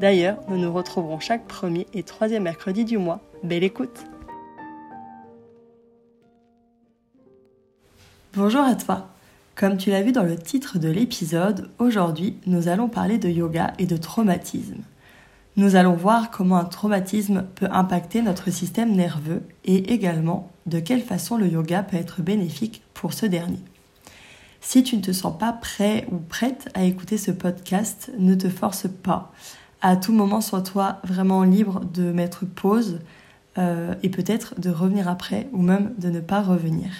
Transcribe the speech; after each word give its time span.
D'ailleurs, 0.00 0.38
nous 0.48 0.58
nous 0.58 0.72
retrouverons 0.72 1.18
chaque 1.18 1.48
premier 1.48 1.88
et 1.92 2.04
troisième 2.04 2.44
mercredi 2.44 2.84
du 2.84 2.98
mois. 2.98 3.20
Belle 3.42 3.64
écoute 3.64 4.04
Bonjour 8.36 8.60
à 8.60 8.76
toi 8.76 9.08
Comme 9.56 9.76
tu 9.76 9.90
l'as 9.90 10.02
vu 10.02 10.12
dans 10.12 10.22
le 10.22 10.36
titre 10.36 10.78
de 10.78 10.88
l'épisode, 10.88 11.68
aujourd'hui 11.80 12.36
nous 12.46 12.68
allons 12.68 12.88
parler 12.88 13.18
de 13.18 13.28
yoga 13.28 13.72
et 13.80 13.86
de 13.86 13.96
traumatisme. 13.96 14.82
Nous 15.56 15.74
allons 15.74 15.94
voir 15.94 16.30
comment 16.30 16.58
un 16.58 16.64
traumatisme 16.64 17.44
peut 17.56 17.68
impacter 17.72 18.22
notre 18.22 18.52
système 18.52 18.94
nerveux 18.94 19.42
et 19.64 19.92
également 19.92 20.52
de 20.66 20.78
quelle 20.78 21.02
façon 21.02 21.36
le 21.36 21.48
yoga 21.48 21.82
peut 21.82 21.96
être 21.96 22.22
bénéfique 22.22 22.82
pour 22.94 23.12
ce 23.14 23.26
dernier. 23.26 23.58
Si 24.60 24.84
tu 24.84 24.96
ne 24.96 25.02
te 25.02 25.10
sens 25.10 25.36
pas 25.36 25.52
prêt 25.52 26.06
ou 26.12 26.18
prête 26.18 26.68
à 26.74 26.84
écouter 26.84 27.18
ce 27.18 27.32
podcast, 27.32 28.12
ne 28.18 28.36
te 28.36 28.48
force 28.48 28.86
pas 29.02 29.32
à 29.80 29.96
tout 29.96 30.12
moment, 30.12 30.40
sois-toi 30.40 30.96
vraiment 31.04 31.42
libre 31.42 31.82
de 31.92 32.10
mettre 32.12 32.44
pause 32.44 33.00
euh, 33.58 33.94
et 34.02 34.08
peut-être 34.08 34.58
de 34.60 34.70
revenir 34.70 35.08
après 35.08 35.48
ou 35.52 35.62
même 35.62 35.92
de 35.98 36.08
ne 36.08 36.20
pas 36.20 36.42
revenir. 36.42 36.90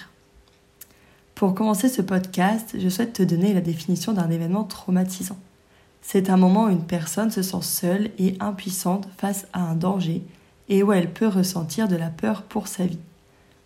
Pour 1.35 1.55
commencer 1.55 1.89
ce 1.89 2.03
podcast, 2.03 2.77
je 2.79 2.89
souhaite 2.89 3.13
te 3.13 3.23
donner 3.23 3.55
la 3.55 3.61
définition 3.61 4.13
d'un 4.13 4.31
événement 4.31 4.65
traumatisant. 4.65 5.39
C'est 6.03 6.31
un 6.31 6.37
moment 6.37 6.65
où 6.65 6.69
une 6.69 6.85
personne 6.85 7.31
se 7.31 7.43
sent 7.43 7.63
seule 7.63 8.11
et 8.19 8.37
impuissante 8.41 9.09
face 9.19 9.47
à 9.53 9.61
un 9.61 9.75
danger 9.75 10.23
et 10.69 10.83
où 10.83 10.93
elle 10.93 11.13
peut 11.13 11.29
ressentir 11.29 11.89
de 11.89 11.97
la 11.97 12.09
peur 12.09 12.43
pour 12.43 12.67
sa 12.67 12.87
vie. 12.87 12.99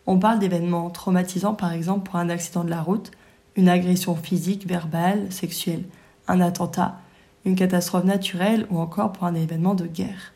On 0.07 0.19
parle 0.19 0.39
d'événements 0.39 0.91
traumatisants 0.91 1.55
par 1.55 1.73
exemple 1.73 2.11
pour 2.11 2.17
un 2.17 2.29
accident 2.29 2.65
de 2.65 2.71
la 2.71 2.83
route, 2.83 3.11
une 3.57 3.69
agression 3.69 4.17
physique, 4.17 4.67
verbale, 4.67 5.31
sexuelle, 5.31 5.85
un 6.29 6.41
attentat, 6.41 6.99
une 7.45 7.57
catastrophe 7.57 8.05
naturelle 8.05 8.67
ou 8.71 8.79
encore 8.79 9.13
pour 9.13 9.25
un 9.25 9.35
événement 9.35 9.75
de 9.75 9.87
guerre. 9.87 10.33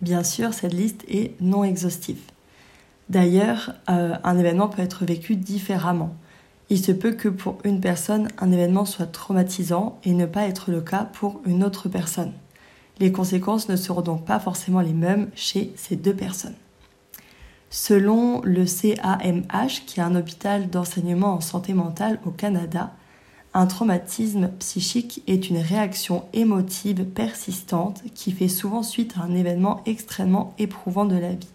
Bien 0.00 0.22
sûr, 0.22 0.52
cette 0.54 0.72
liste 0.72 1.04
est 1.08 1.34
non 1.40 1.64
exhaustive. 1.64 2.20
D'ailleurs, 3.08 3.72
euh, 3.88 4.16
un 4.22 4.38
événement 4.38 4.68
peut 4.68 4.82
être 4.82 5.04
vécu 5.04 5.34
différemment. 5.34 6.14
Il 6.70 6.78
se 6.78 6.92
peut 6.92 7.12
que 7.12 7.28
pour 7.28 7.58
une 7.64 7.80
personne, 7.80 8.28
un 8.38 8.52
événement 8.52 8.84
soit 8.84 9.06
traumatisant 9.06 9.98
et 10.04 10.12
ne 10.12 10.26
pas 10.26 10.46
être 10.46 10.70
le 10.70 10.82
cas 10.82 11.04
pour 11.04 11.40
une 11.46 11.64
autre 11.64 11.88
personne. 11.88 12.32
Les 13.00 13.12
conséquences 13.12 13.68
ne 13.68 13.76
seront 13.76 14.02
donc 14.02 14.24
pas 14.24 14.38
forcément 14.38 14.80
les 14.80 14.92
mêmes 14.92 15.30
chez 15.34 15.72
ces 15.76 15.96
deux 15.96 16.14
personnes. 16.14 16.56
Selon 17.70 18.40
le 18.42 18.64
CAMH, 18.66 19.84
qui 19.86 20.00
est 20.00 20.02
un 20.02 20.16
hôpital 20.16 20.68
d'enseignement 20.68 21.34
en 21.34 21.40
santé 21.40 21.74
mentale 21.74 22.18
au 22.24 22.30
Canada, 22.30 22.92
un 23.54 23.66
traumatisme 23.66 24.50
psychique 24.58 25.22
est 25.26 25.48
une 25.48 25.58
réaction 25.58 26.24
émotive 26.32 27.04
persistante 27.04 28.02
qui 28.14 28.30
fait 28.30 28.48
souvent 28.48 28.82
suite 28.82 29.14
à 29.16 29.22
un 29.22 29.34
événement 29.34 29.82
extrêmement 29.86 30.54
éprouvant 30.58 31.06
de 31.06 31.16
la 31.16 31.32
vie. 31.32 31.48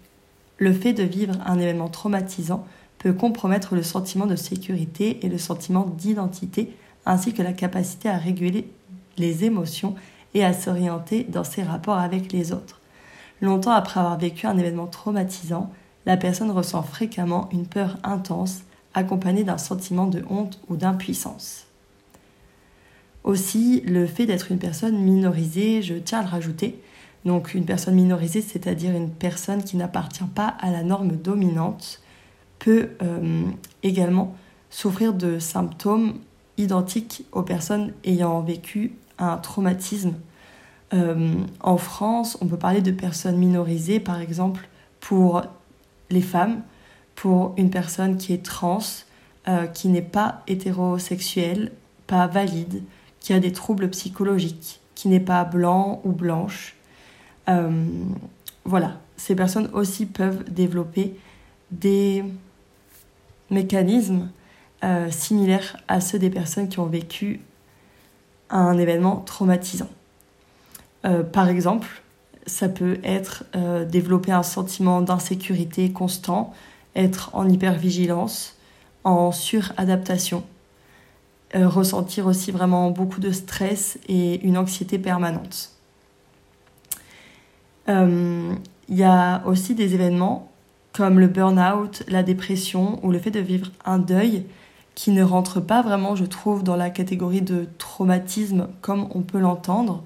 Le 0.58 0.74
fait 0.74 0.94
de 0.94 1.03
vivre 1.03 1.36
un 1.46 1.59
événement 1.59 1.90
traumatisant 1.90 2.66
peut 2.98 3.14
compromettre 3.14 3.76
le 3.76 3.84
sentiment 3.84 4.26
de 4.26 4.36
sécurité 4.36 5.26
et 5.26 5.30
le 5.30 5.38
sentiment 5.38 5.86
d'identité, 5.98 6.76
ainsi 7.06 7.34
que 7.34 7.44
la 7.44 7.53
capacité 7.53 8.09
à 8.09 8.18
réguler 8.18 8.70
les 9.18 9.44
émotions 9.44 9.96
et 10.34 10.44
à 10.44 10.53
s'orienter 10.53 11.26
dans 11.26 11.44
ses 11.44 11.64
rapports 11.64 12.00
avec 12.00 12.32
les 12.32 12.53
autres. 12.53 12.82
Longtemps 13.42 13.72
après 13.72 14.00
avoir 14.00 14.18
vécu 14.18 14.48
un 14.48 14.58
événement 14.58 14.88
traumatisant, 14.88 15.70
la 16.06 16.18
personne 16.18 16.52
ressent 16.52 16.82
fréquemment 16.82 17.50
une 17.52 17.68
peur 17.68 17.98
intense 18.03 18.62
accompagnée 18.94 19.44
d'un 19.44 19.58
sentiment 19.58 20.08
de 20.08 20.24
honte 20.30 20.59
ou 20.70 20.76
d'impuissance. 20.76 21.62
Aussi, 23.23 23.81
le 23.81 24.06
fait 24.06 24.25
d'être 24.25 24.51
une 24.51 24.59
personne 24.59 24.97
minorisée, 24.97 25.81
je 25.81 25.95
tiens 25.95 26.19
à 26.19 26.23
le 26.23 26.29
rajouter. 26.29 26.81
Donc 27.25 27.53
une 27.53 27.66
personne 27.66 27.95
minorisée, 27.95 28.41
c'est-à-dire 28.41 28.95
une 28.95 29.09
personne 29.09 29.63
qui 29.63 29.78
n'appartient 29.78 30.23
pas 30.35 30.47
à 30.59 30.72
la 30.72 30.84
norme 30.84 31.16
dominante, 31.16 32.01
peut 32.59 32.89
euh, 33.01 33.44
également 33.81 34.35
souffrir 34.69 35.13
de 35.13 35.39
symptômes 35.39 36.16
identiques 36.57 37.25
aux 37.31 37.44
personnes 37.44 37.94
ayant 38.03 38.41
vécu 38.41 38.94
un 39.19 39.38
traumatisme. 39.38 40.16
Euh, 40.94 41.34
en 41.61 41.78
France, 41.78 42.38
on 42.41 42.47
peut 42.47 42.57
parler 42.57 42.81
de 42.81 42.91
personnes 42.91 43.38
minorisées, 43.38 44.00
par 44.00 44.19
exemple, 44.19 44.67
pour 45.00 45.44
les 46.09 46.22
femmes, 46.22 46.61
pour 47.16 47.53
une 47.57 47.69
personne 47.69 48.17
qui 48.17 48.34
est 48.34 48.44
trans, 48.44 48.79
euh, 49.47 49.66
qui 49.67 49.88
n'est 49.88 50.01
pas 50.01 50.41
hétérosexuelle, 50.47 51.72
pas 52.07 52.28
valide, 52.28 52.84
qui 53.23 53.34
a 53.34 53.39
des 53.39 53.53
troubles 53.53 53.89
psychologiques, 53.89 54.81
qui 54.94 55.07
n'est 55.07 55.19
pas 55.19 55.45
blanc 55.45 56.01
ou 56.03 56.11
blanche. 56.11 56.75
Euh, 57.50 57.88
voilà, 58.66 59.00
ces 59.17 59.34
personnes 59.34 59.69
aussi 59.73 60.06
peuvent 60.06 60.44
développer 60.51 61.16
des 61.72 62.23
mécanismes 63.50 64.29
euh, 64.84 65.09
similaires 65.09 65.78
à 65.88 66.01
ceux 66.01 66.19
des 66.19 66.29
personnes 66.29 66.67
qui 66.67 66.79
ont 66.79 66.85
vécu 66.85 67.39
un 68.50 68.78
événement 68.78 69.17
traumatisant. 69.25 69.90
Euh, 71.05 71.23
par 71.23 71.47
exemple, 71.47 72.03
ça 72.45 72.67
peut 72.67 73.00
être 73.05 73.45
développer 73.85 74.34
un 74.34 74.44
sentiment 74.44 75.00
d'insécurité 75.00 75.94
constant, 75.94 76.53
être 76.94 77.29
en 77.31 77.47
hypervigilance, 77.47 78.57
en 79.05 79.31
suradaptation, 79.31 80.44
euh, 81.56 81.68
ressentir 81.68 82.25
aussi 82.28 82.52
vraiment 82.52 82.91
beaucoup 82.91 83.19
de 83.19 83.31
stress 83.31 84.00
et 84.08 84.44
une 84.46 84.58
anxiété 84.58 84.97
permanente. 84.97 85.72
Euh, 87.90 88.53
il 88.90 88.97
y 88.97 89.03
a 89.03 89.44
aussi 89.46 89.75
des 89.75 89.94
événements 89.94 90.50
comme 90.94 91.19
le 91.19 91.28
burn-out, 91.28 92.03
la 92.08 92.24
dépression 92.24 93.00
ou 93.03 93.12
le 93.12 93.19
fait 93.19 93.31
de 93.31 93.40
vivre 93.40 93.72
un 93.84 93.97
deuil 93.97 94.46
qui 94.96 95.12
ne 95.12 95.24
rentre 95.24 95.59
pas 95.59 95.81
vraiment, 95.81 96.16
je 96.16 96.25
trouve, 96.25 96.64
dans 96.64 96.75
la 96.75 96.91
catégorie 96.91 97.41
de 97.41 97.68
traumatisme 97.78 98.68
comme 98.81 99.08
on 99.14 99.22
peut 99.22 99.40
l'entendre. 99.40 100.03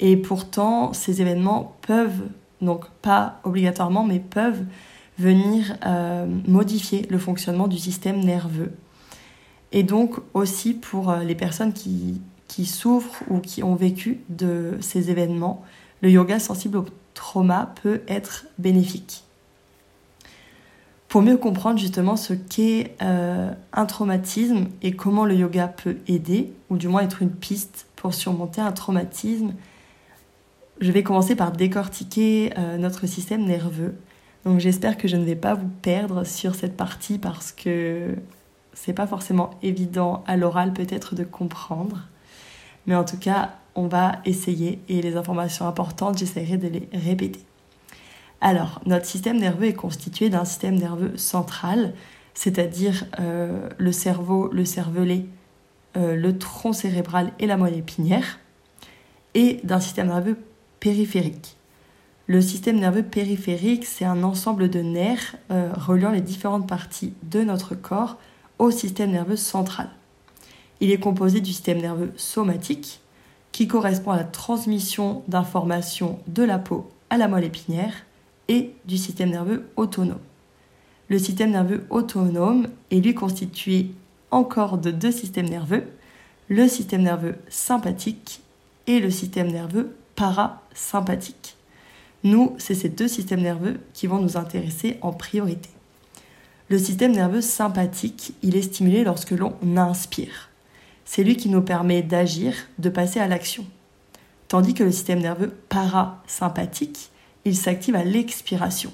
Et 0.00 0.16
pourtant, 0.16 0.92
ces 0.94 1.20
événements 1.20 1.76
peuvent, 1.86 2.22
donc 2.62 2.86
pas 3.02 3.40
obligatoirement, 3.44 4.04
mais 4.04 4.20
peuvent 4.20 4.64
venir 5.18 5.76
euh, 5.86 6.26
modifier 6.48 7.06
le 7.10 7.18
fonctionnement 7.18 7.68
du 7.68 7.78
système 7.78 8.20
nerveux. 8.20 8.72
Et 9.72 9.82
donc 9.82 10.16
aussi 10.34 10.74
pour 10.74 11.10
euh, 11.10 11.22
les 11.24 11.34
personnes 11.34 11.72
qui, 11.72 12.20
qui 12.46 12.66
souffrent 12.66 13.22
ou 13.28 13.38
qui 13.38 13.62
ont 13.62 13.74
vécu 13.74 14.20
de 14.28 14.76
ces 14.80 15.10
événements, 15.10 15.64
le 16.02 16.10
yoga 16.10 16.38
sensible 16.38 16.76
au 16.78 16.84
trauma 17.14 17.72
peut 17.82 18.02
être 18.08 18.46
bénéfique. 18.58 19.24
Pour 21.08 21.20
mieux 21.20 21.36
comprendre 21.36 21.78
justement 21.78 22.16
ce 22.16 22.32
qu'est 22.32 22.94
euh, 23.02 23.50
un 23.72 23.86
traumatisme 23.86 24.68
et 24.80 24.92
comment 24.92 25.26
le 25.26 25.34
yoga 25.34 25.68
peut 25.68 25.98
aider, 26.08 26.52
ou 26.70 26.78
du 26.78 26.88
moins 26.88 27.02
être 27.02 27.20
une 27.20 27.30
piste 27.30 27.86
pour 27.96 28.14
surmonter 28.14 28.62
un 28.62 28.72
traumatisme, 28.72 29.52
je 30.80 30.90
vais 30.90 31.02
commencer 31.02 31.36
par 31.36 31.52
décortiquer 31.52 32.52
euh, 32.58 32.78
notre 32.78 33.06
système 33.06 33.44
nerveux. 33.44 33.94
Donc 34.44 34.58
j'espère 34.58 34.96
que 34.96 35.06
je 35.06 35.16
ne 35.16 35.24
vais 35.24 35.36
pas 35.36 35.54
vous 35.54 35.68
perdre 35.82 36.24
sur 36.24 36.54
cette 36.54 36.76
partie 36.76 37.18
parce 37.18 37.52
que 37.52 38.16
c'est 38.72 38.92
pas 38.92 39.06
forcément 39.06 39.50
évident 39.62 40.24
à 40.26 40.36
l'oral 40.36 40.72
peut-être 40.72 41.14
de 41.14 41.24
comprendre. 41.24 42.08
Mais 42.86 42.94
en 42.94 43.04
tout 43.04 43.18
cas, 43.18 43.56
on 43.74 43.86
va 43.86 44.16
essayer 44.24 44.80
et 44.88 45.02
les 45.02 45.16
informations 45.16 45.66
importantes, 45.66 46.18
j'essaierai 46.18 46.56
de 46.56 46.68
les 46.68 46.88
répéter. 46.92 47.40
Alors, 48.40 48.80
notre 48.86 49.06
système 49.06 49.38
nerveux 49.38 49.66
est 49.66 49.74
constitué 49.74 50.28
d'un 50.28 50.44
système 50.44 50.74
nerveux 50.74 51.16
central 51.16 51.94
c'est-à-dire 52.34 53.04
euh, 53.20 53.68
le 53.78 53.92
cerveau, 53.92 54.48
le 54.52 54.64
cervelet, 54.64 55.26
euh, 55.96 56.16
le 56.16 56.38
tronc 56.38 56.72
cérébral 56.72 57.32
et 57.38 57.46
la 57.46 57.56
moelle 57.56 57.76
épinière, 57.76 58.38
et 59.34 59.60
d'un 59.64 59.80
système 59.80 60.08
nerveux 60.08 60.38
périphérique. 60.80 61.56
Le 62.26 62.40
système 62.40 62.78
nerveux 62.78 63.02
périphérique, 63.02 63.84
c'est 63.84 64.04
un 64.04 64.22
ensemble 64.22 64.70
de 64.70 64.80
nerfs 64.80 65.36
euh, 65.50 65.72
reliant 65.74 66.10
les 66.10 66.20
différentes 66.20 66.68
parties 66.68 67.14
de 67.24 67.42
notre 67.42 67.74
corps 67.74 68.18
au 68.62 68.70
système 68.70 69.10
nerveux 69.10 69.34
central. 69.34 69.88
Il 70.78 70.92
est 70.92 71.00
composé 71.00 71.40
du 71.40 71.50
système 71.50 71.80
nerveux 71.80 72.12
somatique, 72.16 73.00
qui 73.50 73.66
correspond 73.66 74.12
à 74.12 74.16
la 74.16 74.22
transmission 74.22 75.24
d'informations 75.26 76.20
de 76.28 76.44
la 76.44 76.60
peau 76.60 76.88
à 77.10 77.16
la 77.16 77.26
moelle 77.26 77.42
épinière, 77.42 77.92
et 78.46 78.70
du 78.84 78.98
système 78.98 79.30
nerveux 79.30 79.68
autonome. 79.74 80.20
Le 81.08 81.18
système 81.18 81.50
nerveux 81.50 81.84
autonome 81.90 82.68
est 82.92 83.00
lui 83.00 83.14
constitué 83.14 83.90
encore 84.30 84.78
de 84.78 84.92
deux 84.92 85.10
systèmes 85.10 85.48
nerveux, 85.48 85.88
le 86.48 86.68
système 86.68 87.02
nerveux 87.02 87.34
sympathique 87.48 88.42
et 88.86 89.00
le 89.00 89.10
système 89.10 89.50
nerveux 89.50 89.96
parasympathique. 90.14 91.56
Nous, 92.22 92.54
c'est 92.58 92.76
ces 92.76 92.88
deux 92.88 93.08
systèmes 93.08 93.42
nerveux 93.42 93.80
qui 93.92 94.06
vont 94.06 94.20
nous 94.20 94.36
intéresser 94.36 94.98
en 95.02 95.12
priorité. 95.12 95.68
Le 96.72 96.78
système 96.78 97.12
nerveux 97.12 97.42
sympathique, 97.42 98.32
il 98.42 98.56
est 98.56 98.62
stimulé 98.62 99.04
lorsque 99.04 99.32
l'on 99.32 99.54
inspire. 99.76 100.48
C'est 101.04 101.22
lui 101.22 101.36
qui 101.36 101.50
nous 101.50 101.60
permet 101.60 102.00
d'agir, 102.00 102.54
de 102.78 102.88
passer 102.88 103.20
à 103.20 103.28
l'action. 103.28 103.66
Tandis 104.48 104.72
que 104.72 104.82
le 104.82 104.90
système 104.90 105.20
nerveux 105.20 105.52
parasympathique, 105.68 107.10
il 107.44 107.56
s'active 107.56 107.94
à 107.94 108.04
l'expiration. 108.04 108.90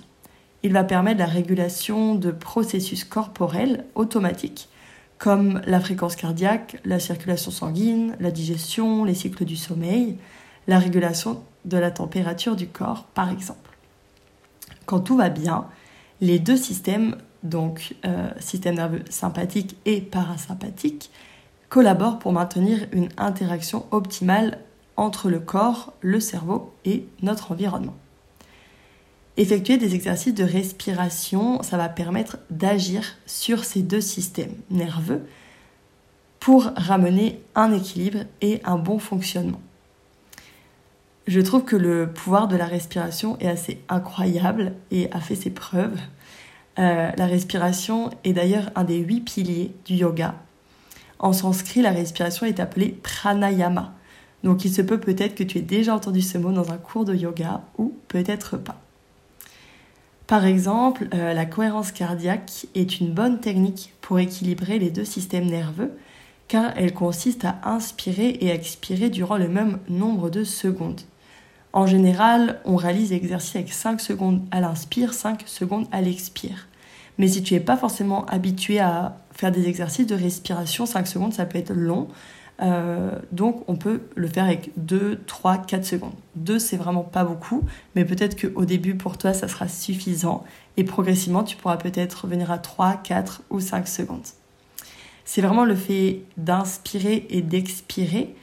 Il 0.64 0.72
va 0.72 0.82
permettre 0.82 1.20
la 1.20 1.26
régulation 1.26 2.16
de 2.16 2.32
processus 2.32 3.04
corporels 3.04 3.84
automatiques 3.94 4.68
comme 5.18 5.62
la 5.64 5.78
fréquence 5.78 6.16
cardiaque, 6.16 6.78
la 6.84 6.98
circulation 6.98 7.52
sanguine, 7.52 8.16
la 8.18 8.32
digestion, 8.32 9.04
les 9.04 9.14
cycles 9.14 9.44
du 9.44 9.54
sommeil, 9.54 10.18
la 10.66 10.80
régulation 10.80 11.44
de 11.64 11.76
la 11.76 11.92
température 11.92 12.56
du 12.56 12.66
corps 12.66 13.04
par 13.14 13.30
exemple. 13.30 13.70
Quand 14.84 14.98
tout 14.98 15.16
va 15.16 15.28
bien, 15.28 15.68
les 16.20 16.40
deux 16.40 16.56
systèmes, 16.56 17.16
donc 17.42 17.94
euh, 18.04 18.28
système 18.40 18.76
nerveux 18.76 19.02
sympathique 19.10 19.76
et 19.84 20.00
parasympathique, 20.00 21.10
collaborent 21.68 22.18
pour 22.18 22.32
maintenir 22.32 22.86
une 22.92 23.08
interaction 23.16 23.86
optimale 23.90 24.58
entre 24.96 25.30
le 25.30 25.38
corps, 25.38 25.92
le 26.00 26.20
cerveau 26.20 26.72
et 26.84 27.06
notre 27.22 27.52
environnement. 27.52 27.96
Effectuer 29.36 29.76
des 29.76 29.94
exercices 29.94 30.34
de 30.34 30.42
respiration, 30.42 31.62
ça 31.62 31.76
va 31.76 31.88
permettre 31.88 32.38
d'agir 32.50 33.04
sur 33.26 33.64
ces 33.64 33.82
deux 33.82 34.00
systèmes 34.00 34.54
nerveux 34.70 35.24
pour 36.40 36.72
ramener 36.76 37.40
un 37.54 37.72
équilibre 37.72 38.24
et 38.40 38.60
un 38.64 38.76
bon 38.76 38.98
fonctionnement. 38.98 39.60
Je 41.28 41.40
trouve 41.40 41.64
que 41.64 41.76
le 41.76 42.10
pouvoir 42.10 42.48
de 42.48 42.56
la 42.56 42.64
respiration 42.64 43.38
est 43.38 43.46
assez 43.46 43.80
incroyable 43.88 44.72
et 44.90 45.12
a 45.12 45.20
fait 45.20 45.34
ses 45.34 45.50
preuves. 45.50 46.00
Euh, 46.78 47.10
la 47.16 47.26
respiration 47.26 48.10
est 48.24 48.32
d'ailleurs 48.32 48.70
un 48.74 48.84
des 48.84 48.98
huit 48.98 49.20
piliers 49.20 49.72
du 49.84 49.94
yoga. 49.94 50.34
En 51.18 51.32
sanskrit, 51.32 51.82
la 51.82 51.90
respiration 51.90 52.46
est 52.46 52.60
appelée 52.60 52.98
pranayama. 53.02 53.94
Donc 54.44 54.64
il 54.64 54.72
se 54.72 54.82
peut 54.82 55.00
peut-être 55.00 55.34
que 55.34 55.42
tu 55.42 55.58
aies 55.58 55.62
déjà 55.62 55.94
entendu 55.94 56.22
ce 56.22 56.38
mot 56.38 56.52
dans 56.52 56.70
un 56.70 56.76
cours 56.76 57.04
de 57.04 57.14
yoga 57.14 57.62
ou 57.76 57.92
peut-être 58.06 58.56
pas. 58.56 58.80
Par 60.28 60.44
exemple, 60.44 61.08
euh, 61.14 61.32
la 61.32 61.46
cohérence 61.46 61.90
cardiaque 61.90 62.66
est 62.74 63.00
une 63.00 63.12
bonne 63.12 63.40
technique 63.40 63.94
pour 64.00 64.18
équilibrer 64.18 64.78
les 64.78 64.90
deux 64.90 65.04
systèmes 65.04 65.46
nerveux 65.46 65.90
car 66.48 66.72
elle 66.76 66.94
consiste 66.94 67.44
à 67.44 67.60
inspirer 67.64 68.28
et 68.28 68.48
expirer 68.48 69.10
durant 69.10 69.36
le 69.36 69.48
même 69.48 69.78
nombre 69.88 70.30
de 70.30 70.44
secondes. 70.44 71.00
En 71.72 71.86
général, 71.86 72.60
on 72.64 72.76
réalise 72.76 73.10
l'exercice 73.10 73.56
avec 73.56 73.72
5 73.72 74.00
secondes 74.00 74.42
à 74.50 74.60
l'inspire, 74.60 75.12
5 75.12 75.42
secondes 75.46 75.86
à 75.92 76.00
l'expire. 76.00 76.66
Mais 77.18 77.28
si 77.28 77.42
tu 77.42 77.54
n'es 77.54 77.60
pas 77.60 77.76
forcément 77.76 78.24
habitué 78.26 78.78
à 78.78 79.18
faire 79.32 79.52
des 79.52 79.68
exercices 79.68 80.06
de 80.06 80.14
respiration, 80.14 80.86
5 80.86 81.06
secondes, 81.06 81.34
ça 81.34 81.44
peut 81.46 81.58
être 81.58 81.74
long. 81.74 82.08
Euh, 82.60 83.10
donc 83.30 83.62
on 83.68 83.76
peut 83.76 84.02
le 84.16 84.26
faire 84.26 84.44
avec 84.44 84.70
2, 84.76 85.20
3, 85.26 85.58
4 85.58 85.84
secondes. 85.84 86.14
2 86.36 86.58
c'est 86.58 86.76
vraiment 86.76 87.04
pas 87.04 87.24
beaucoup, 87.24 87.62
mais 87.94 88.04
peut-être 88.04 88.40
qu'au 88.40 88.64
début 88.64 88.96
pour 88.96 89.16
toi 89.16 89.32
ça 89.32 89.46
sera 89.46 89.68
suffisant 89.68 90.42
et 90.76 90.82
progressivement 90.82 91.44
tu 91.44 91.56
pourras 91.56 91.76
peut-être 91.76 92.24
revenir 92.24 92.50
à 92.50 92.58
3, 92.58 92.94
4 93.04 93.42
ou 93.50 93.60
5 93.60 93.86
secondes. 93.86 94.26
C'est 95.24 95.40
vraiment 95.40 95.64
le 95.64 95.76
fait 95.76 96.22
d'inspirer 96.36 97.28
et 97.30 97.42
d'expirer 97.42 98.34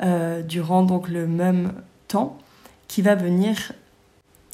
euh, 0.00 0.40
durant 0.42 0.82
donc 0.82 1.10
le 1.10 1.26
même 1.26 1.74
temps 2.08 2.38
qui 2.94 3.02
va 3.02 3.16
venir 3.16 3.72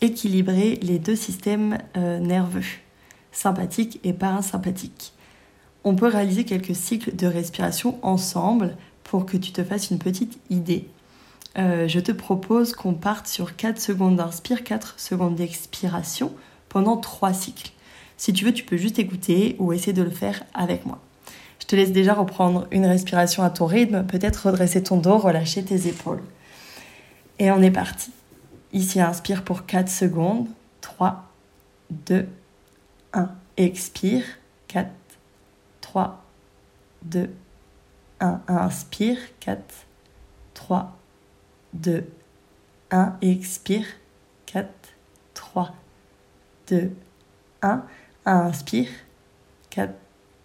équilibrer 0.01 0.79
les 0.83 0.99
deux 0.99 1.17
systèmes 1.17 1.77
euh, 1.99 2.19
nerveux, 2.19 2.65
sympathiques 3.33 4.01
et 4.03 4.15
parasympathiques 4.15 5.13
on 5.85 5.95
peut 5.95 6.07
réaliser 6.07 6.45
quelques 6.45 6.75
cycles 6.75 7.15
de 7.15 7.27
respiration 7.27 7.99
ensemble 8.03 8.77
pour 9.05 9.27
que 9.27 9.37
tu 9.37 9.53
te 9.53 9.65
fasses 9.65 9.91
une 9.91 9.99
petite 9.99 10.39
idée. 10.51 10.89
Euh, 11.59 11.89
je 11.89 12.01
te 12.01 12.13
propose 12.13 12.75
qu'on 12.75 12.95
parte 12.95 13.27
sur 13.27 13.57
4 13.57 13.81
secondes 13.81 14.17
d'inspire, 14.17 14.63
4 14.63 15.01
secondes 15.01 15.35
d'expiration 15.35 16.33
pendant 16.69 16.97
3 16.97 17.33
cycles. 17.33 17.73
Si 18.17 18.33
tu 18.33 18.45
veux, 18.45 18.53
tu 18.53 18.65
peux 18.65 18.77
juste 18.77 18.99
écouter 18.99 19.57
ou 19.59 19.73
essayer 19.73 19.93
de 19.93 20.03
le 20.03 20.11
faire 20.11 20.45
avec 20.55 20.87
moi. 20.87 21.01
Je 21.59 21.67
te 21.67 21.75
laisse 21.75 21.93
déjà 21.93 22.15
reprendre 22.15 22.67
une 22.71 22.87
respiration 22.87 23.43
à 23.43 23.51
ton 23.51 23.67
rythme, 23.67 24.05
peut-être 24.05 24.47
redresser 24.47 24.83
ton 24.83 24.99
dos, 24.99 25.19
relâcher 25.19 25.65
tes 25.65 25.89
épaules. 25.89 26.23
Et 27.39 27.51
on 27.51 27.63
est 27.63 27.71
parti. 27.71 28.11
Ici, 28.73 29.01
inspire 29.01 29.43
pour 29.43 29.67
4 29.67 29.89
secondes. 29.89 30.49
3, 30.81 31.25
2, 31.91 32.29
1. 33.13 33.29
Expire. 33.57 34.25
4, 34.69 34.91
3, 35.81 36.23
2, 37.03 37.31
1. 38.21 38.41
Inspire. 38.49 39.19
4, 39.41 39.63
3, 40.55 40.97
2, 41.73 42.05
1. 42.93 43.17
expire. 43.23 43.87
4, 44.47 44.69
3, 45.35 45.75
2, 46.69 46.93
1. 47.63 47.85
Inspire. 48.25 48.89
4, 49.71 49.95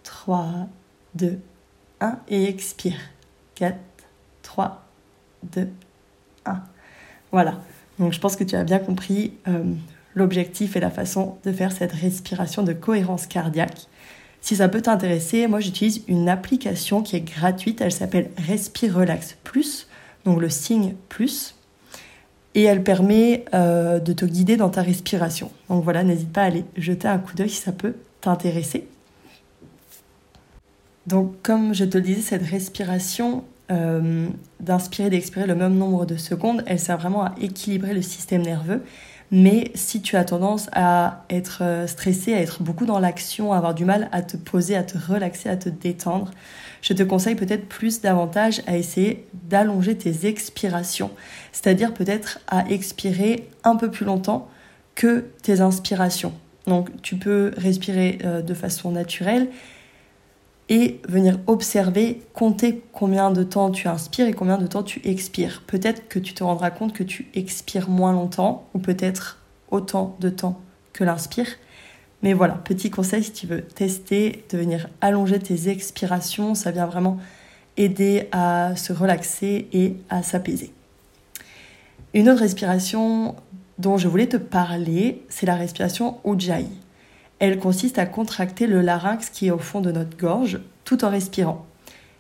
3, 0.04 0.68
2, 1.14 1.40
1. 2.00 2.20
Et 2.28 2.46
expire. 2.46 3.00
4, 3.54 3.78
3, 4.42 4.84
2, 5.44 5.70
1. 6.46 6.64
Voilà. 7.32 7.60
Donc 8.00 8.14
je 8.14 8.20
pense 8.20 8.36
que 8.36 8.44
tu 8.44 8.56
as 8.56 8.64
bien 8.64 8.80
compris 8.80 9.34
euh, 9.48 9.64
l'objectif 10.16 10.76
et 10.76 10.80
la 10.80 10.90
façon 10.90 11.38
de 11.46 11.52
faire 11.52 11.72
cette 11.72 11.92
respiration 11.92 12.64
de 12.64 12.74
cohérence 12.74 13.28
cardiaque. 13.28 13.88
Si 14.42 14.58
ça 14.58 14.70
peut 14.70 14.82
t'intéresser, 14.82 15.48
moi 15.48 15.60
j'utilise 15.60 16.04
une 16.08 16.30
application 16.30 17.02
qui 17.02 17.16
est 17.16 17.22
gratuite, 17.22 17.82
elle 17.82 17.92
s'appelle 17.92 18.30
Respire 18.38 18.96
Relax 18.96 19.38
Plus, 19.44 19.88
donc 20.24 20.40
le 20.40 20.50
signe 20.50 20.96
plus, 21.10 21.56
et 22.54 22.64
elle 22.64 22.84
permet 22.84 23.46
euh, 23.54 24.00
de 24.00 24.14
te 24.14 24.26
guider 24.26 24.56
dans 24.56 24.70
ta 24.70 24.82
respiration. 24.82 25.52
Donc 25.70 25.84
voilà, 25.84 26.04
n'hésite 26.04 26.32
pas 26.32 26.44
à 26.44 26.46
aller 26.46 26.64
jeter 26.78 27.08
un 27.08 27.18
coup 27.18 27.36
d'œil 27.36 27.50
si 27.50 27.62
ça 27.62 27.72
peut 27.72 27.96
t'intéresser. 28.22 28.88
Donc 31.08 31.34
comme 31.44 31.74
je 31.74 31.86
te 31.86 31.98
le 31.98 32.04
disais, 32.04 32.22
cette 32.22 32.46
respiration 32.46 33.44
euh, 33.72 34.28
d'inspirer 34.60 35.10
d'expirer 35.10 35.48
le 35.48 35.56
même 35.56 35.76
nombre 35.76 36.06
de 36.06 36.18
secondes, 36.18 36.64
elle 36.68 36.80
sert 36.80 36.98
vraiment 36.98 37.26
à 37.26 37.36
équilibrer 37.40 37.94
le 37.94 38.02
système 38.02 38.42
nerveux 38.42 38.82
mais 39.32 39.72
si 39.74 40.02
tu 40.02 40.18
as 40.18 40.24
tendance 40.24 40.70
à 40.72 41.26
être 41.30 41.60
euh, 41.62 41.88
stressé, 41.88 42.34
à 42.34 42.42
être 42.42 42.62
beaucoup 42.62 42.86
dans 42.86 43.00
l'action, 43.00 43.54
à 43.54 43.58
avoir 43.58 43.74
du 43.74 43.84
mal 43.84 44.08
à 44.12 44.22
te 44.22 44.38
poser, 44.38 44.76
à 44.76 44.84
te 44.84 44.98
relaxer, 44.98 45.50
à 45.50 45.58
te 45.58 45.70
détendre, 45.70 46.32
je 46.82 46.94
te 46.94 47.02
conseille 47.02 47.36
peut-être 47.36 47.68
plus 47.68 48.02
davantage 48.02 48.62
à 48.68 48.78
essayer 48.78 49.26
d'allonger 49.34 49.98
tes 49.98 50.28
expirations. 50.28 51.10
C'est-à-dire 51.52 51.94
peut-être 51.94 52.40
à 52.48 52.70
expirer 52.70 53.50
un 53.64 53.76
peu 53.76 53.90
plus 53.90 54.06
longtemps 54.06 54.48
que 54.94 55.26
tes 55.42 55.62
inspirations. 55.62 56.34
Donc 56.68 56.90
tu 57.02 57.16
peux 57.16 57.52
respirer 57.58 58.20
euh, 58.24 58.42
de 58.42 58.54
façon 58.54 58.92
naturelle 58.92 59.48
et 60.70 61.00
venir 61.08 61.40
observer, 61.48 62.22
compter 62.34 62.84
combien 62.92 63.32
de 63.32 63.44
temps 63.44 63.70
tu 63.70 63.88
inspires 63.88 64.28
et 64.28 64.34
combien 64.34 64.58
de 64.58 64.68
temps 64.68 64.84
tu 64.84 65.02
expires. 65.04 65.64
Peut-être 65.68 66.08
que 66.08 66.20
tu 66.20 66.34
te 66.34 66.44
rendras 66.44 66.72
compte 66.72 66.94
que 66.94 67.04
tu 67.04 67.28
expires 67.36 67.90
moins 67.90 68.14
longtemps 68.14 68.68
ou 68.74 68.80
peut-être 68.80 69.40
autant 69.70 70.16
de 70.20 70.30
temps 70.30 70.60
que 70.94 71.04
l'inspire. 71.04 71.48
Mais 72.24 72.34
voilà, 72.34 72.56
petit 72.56 72.90
conseil 72.90 73.24
si 73.24 73.32
tu 73.32 73.46
veux 73.46 73.62
tester, 73.62 74.44
de 74.50 74.58
venir 74.58 74.90
allonger 75.02 75.38
tes 75.38 75.70
expirations, 75.70 76.56
ça 76.56 76.72
vient 76.72 76.88
vraiment 76.88 77.20
aider 77.78 78.28
à 78.32 78.76
se 78.76 78.94
relaxer 78.94 79.68
et 79.74 79.98
à 80.10 80.24
s'apaiser. 80.24 80.72
Une 82.14 82.30
autre 82.30 82.42
respiration 82.42 83.36
dont 83.78 83.98
je 83.98 84.08
voulais 84.08 84.28
te 84.28 84.38
parler, 84.38 85.24
c'est 85.30 85.46
la 85.46 85.56
respiration 85.56 86.18
Ujjayi. 86.26 86.70
Elle 87.40 87.60
consiste 87.60 88.00
à 88.00 88.06
contracter 88.06 88.68
le 88.68 88.82
larynx 88.82 89.30
qui 89.30 89.48
est 89.48 89.52
au 89.52 89.58
fond 89.58 89.82
de 89.82 89.92
notre 89.92 90.18
gorge 90.18 90.60
tout 90.84 91.04
en 91.04 91.10
respirant. 91.10 91.66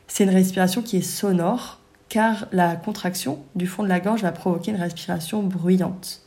C'est 0.07 0.23
une 0.25 0.29
respiration 0.29 0.81
qui 0.81 0.97
est 0.97 1.01
sonore 1.01 1.79
car 2.09 2.47
la 2.51 2.75
contraction 2.75 3.43
du 3.55 3.67
fond 3.67 3.83
de 3.83 3.89
la 3.89 3.99
gorge 3.99 4.21
va 4.21 4.31
provoquer 4.31 4.71
une 4.71 4.77
respiration 4.77 5.41
bruyante. 5.43 6.21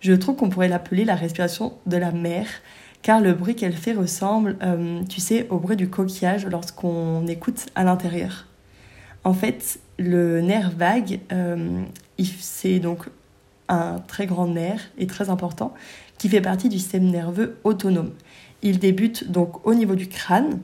Je 0.00 0.12
trouve 0.12 0.36
qu'on 0.36 0.48
pourrait 0.48 0.68
l'appeler 0.68 1.04
la 1.04 1.16
respiration 1.16 1.74
de 1.86 1.96
la 1.96 2.12
mer 2.12 2.46
car 3.02 3.20
le 3.20 3.32
bruit 3.32 3.54
qu'elle 3.54 3.74
fait 3.74 3.92
ressemble, 3.92 4.56
euh, 4.62 5.02
tu 5.08 5.20
sais, 5.20 5.46
au 5.50 5.58
bruit 5.58 5.76
du 5.76 5.88
coquillage 5.88 6.46
lorsqu'on 6.46 7.26
écoute 7.26 7.66
à 7.74 7.84
l'intérieur. 7.84 8.46
En 9.24 9.34
fait, 9.34 9.80
le 9.98 10.40
nerf 10.40 10.70
vague, 10.70 11.20
euh, 11.32 11.82
c'est 12.40 12.78
donc 12.78 13.08
un 13.68 13.98
très 14.06 14.26
grand 14.26 14.46
nerf 14.46 14.80
et 14.96 15.06
très 15.06 15.30
important 15.30 15.74
qui 16.18 16.28
fait 16.28 16.40
partie 16.40 16.68
du 16.68 16.78
système 16.78 17.04
nerveux 17.04 17.56
autonome. 17.64 18.12
Il 18.62 18.78
débute 18.78 19.30
donc 19.30 19.66
au 19.66 19.74
niveau 19.74 19.94
du 19.94 20.08
crâne 20.08 20.60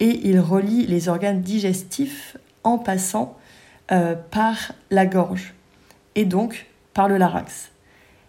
et 0.00 0.20
il 0.24 0.40
relie 0.40 0.86
les 0.86 1.08
organes 1.08 1.42
digestifs 1.42 2.36
en 2.64 2.78
passant 2.78 3.36
euh, 3.92 4.14
par 4.14 4.72
la 4.90 5.06
gorge 5.06 5.54
et 6.14 6.24
donc 6.24 6.66
par 6.94 7.08
le 7.08 7.18
larynx. 7.18 7.70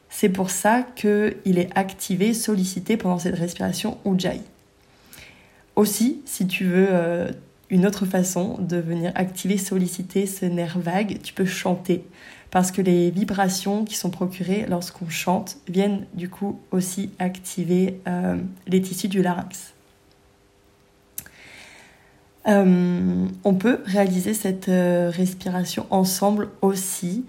C'est 0.10 0.30
pour 0.30 0.50
ça 0.50 0.86
qu'il 0.96 1.60
est 1.60 1.70
activé, 1.76 2.34
sollicité 2.34 2.98
pendant 2.98 3.20
cette 3.20 3.36
respiration 3.36 3.98
Ujjayi. 4.06 4.42
Aussi, 5.76 6.22
si 6.26 6.48
tu 6.48 6.66
veux 6.66 6.88
euh, 6.90 7.32
une 7.70 7.86
autre 7.86 8.06
façon 8.06 8.58
de 8.60 8.78
venir 8.78 9.12
activer, 9.16 9.58
solliciter 9.58 10.26
ce 10.26 10.46
nerf 10.46 10.80
vague, 10.80 11.20
tu 11.22 11.34
peux 11.34 11.46
chanter. 11.46 12.04
Parce 12.52 12.72
que 12.72 12.82
les 12.82 13.12
vibrations 13.12 13.86
qui 13.86 13.96
sont 13.96 14.10
procurées 14.10 14.66
lorsqu'on 14.68 15.10
chante 15.10 15.58
viennent 15.68 16.06
du 16.14 16.30
coup 16.30 16.60
aussi 16.72 17.12
activer 17.20 18.00
euh, 18.08 18.38
les 18.68 18.82
tissus 18.82 19.08
du 19.08 19.22
larynx. 19.22 19.74
Euh, 22.48 23.28
on 23.44 23.54
peut 23.54 23.82
réaliser 23.86 24.34
cette 24.34 24.70
euh, 24.70 25.12
respiration 25.14 25.86
ensemble 25.92 26.50
aussi. 26.62 27.26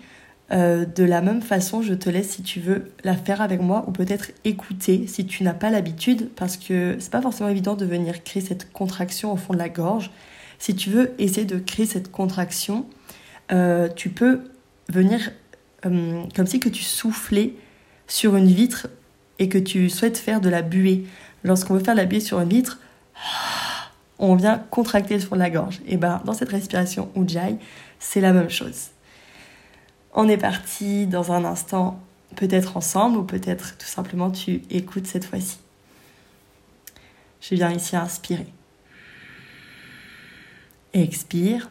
de 0.51 1.05
la 1.05 1.21
même 1.21 1.43
façon, 1.43 1.81
je 1.81 1.95
te 1.95 2.11
laisse 2.11 2.31
si 2.31 2.43
tu 2.43 2.59
veux 2.59 2.91
la 3.05 3.15
faire 3.15 3.41
avec 3.41 3.61
moi 3.61 3.85
ou 3.87 3.93
peut-être 3.93 4.33
écouter 4.45 5.07
si 5.07 5.25
tu 5.25 5.45
n'as 5.45 5.55
pas 5.55 5.71
l'habitude 5.71 6.29
parce 6.35 6.57
que 6.57 6.97
c'est 6.99 7.13
pas 7.13 7.23
forcément 7.23 7.51
évident 7.51 7.77
de 7.77 7.85
venir 7.85 8.25
créer 8.25 8.43
cette 8.43 8.73
contraction 8.73 9.33
au 9.33 9.37
fond 9.37 9.53
de 9.53 9.59
la 9.59 9.69
gorge. 9.69 10.11
Si 10.59 10.75
tu 10.75 10.91
veux 10.91 11.13
essayer 11.19 11.47
de 11.47 11.59
créer 11.61 11.87
cette 11.87 12.11
contraction, 12.11 12.87
tu 13.95 14.09
peux 14.11 14.41
venir 14.91 15.31
euh, 15.87 16.23
comme 16.35 16.47
si 16.47 16.61
que 16.61 16.69
tu 16.69 16.83
soufflais 16.83 17.55
sur 18.07 18.37
une 18.37 18.47
vitre 18.47 18.89
et 19.39 19.49
que 19.49 19.59
tu 19.59 19.89
souhaites 19.89 20.19
faire 20.19 20.41
de 20.41 20.49
la 20.49 20.63
buée. 20.63 21.07
Lorsqu'on 21.45 21.75
veut 21.75 21.81
faire 21.81 21.95
de 21.95 22.01
la 22.01 22.07
buée 22.07 22.21
sur 22.21 22.41
une 22.41 22.51
vitre, 22.51 22.79
on 24.19 24.35
vient 24.35 24.59
contracter 24.71 25.19
sur 25.21 25.37
la 25.37 25.49
gorge. 25.49 25.81
Et 25.87 25.97
ben 25.97 26.21
dans 26.25 26.35
cette 26.35 26.51
respiration 26.51 27.11
Ujjayi, 27.17 27.57
c'est 27.99 28.21
la 28.21 28.33
même 28.33 28.51
chose. 28.51 28.89
On 30.13 30.29
est 30.29 30.37
parti 30.37 31.07
dans 31.07 31.33
un 31.33 31.45
instant, 31.45 32.01
peut-être 32.37 32.77
ensemble 32.77 33.17
ou 33.17 33.23
peut-être 33.23 33.79
tout 33.79 33.87
simplement 33.87 34.31
tu 34.31 34.63
écoutes 34.71 35.07
cette 35.07 35.25
fois-ci. 35.25 35.59
Je 37.41 37.55
viens 37.55 37.73
ici 37.73 37.97
inspirer. 37.97 38.47
Expire. 40.93 41.71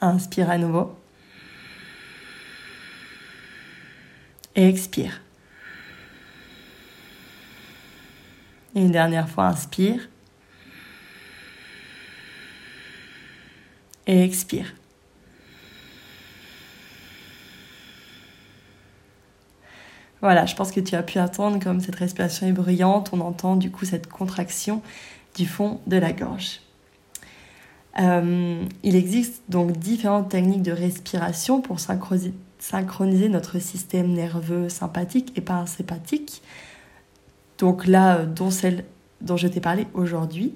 Inspire 0.00 0.50
à 0.50 0.58
nouveau. 0.58 0.96
Expire. 4.54 5.20
Et 8.74 8.80
une 8.80 8.92
dernière 8.92 9.28
fois, 9.28 9.46
inspire. 9.46 10.08
Et 14.06 14.22
expire. 14.22 14.72
Voilà, 20.20 20.44
je 20.46 20.54
pense 20.54 20.70
que 20.70 20.80
tu 20.80 20.94
as 20.94 21.02
pu 21.02 21.18
attendre 21.18 21.62
comme 21.62 21.80
cette 21.80 21.96
respiration 21.96 22.46
est 22.46 22.52
bruyante, 22.52 23.10
on 23.12 23.20
entend 23.20 23.56
du 23.56 23.70
coup 23.70 23.86
cette 23.86 24.06
contraction 24.06 24.82
du 25.34 25.46
fond 25.46 25.80
de 25.86 25.96
la 25.96 26.12
gorge. 26.12 26.60
Euh, 27.98 28.64
il 28.82 28.94
existe 28.94 29.42
donc 29.48 29.72
différentes 29.78 30.28
techniques 30.28 30.62
de 30.62 30.72
respiration 30.72 31.60
pour 31.60 31.80
synchroniser 31.80 33.28
notre 33.28 33.58
système 33.58 34.12
nerveux 34.12 34.68
sympathique 34.68 35.32
et 35.36 35.40
parasympathique. 35.40 36.42
Donc 37.58 37.86
là, 37.86 38.18
euh, 38.18 38.26
dont 38.26 38.50
celle 38.50 38.84
dont 39.20 39.36
je 39.36 39.48
t'ai 39.48 39.60
parlé 39.60 39.86
aujourd'hui. 39.92 40.54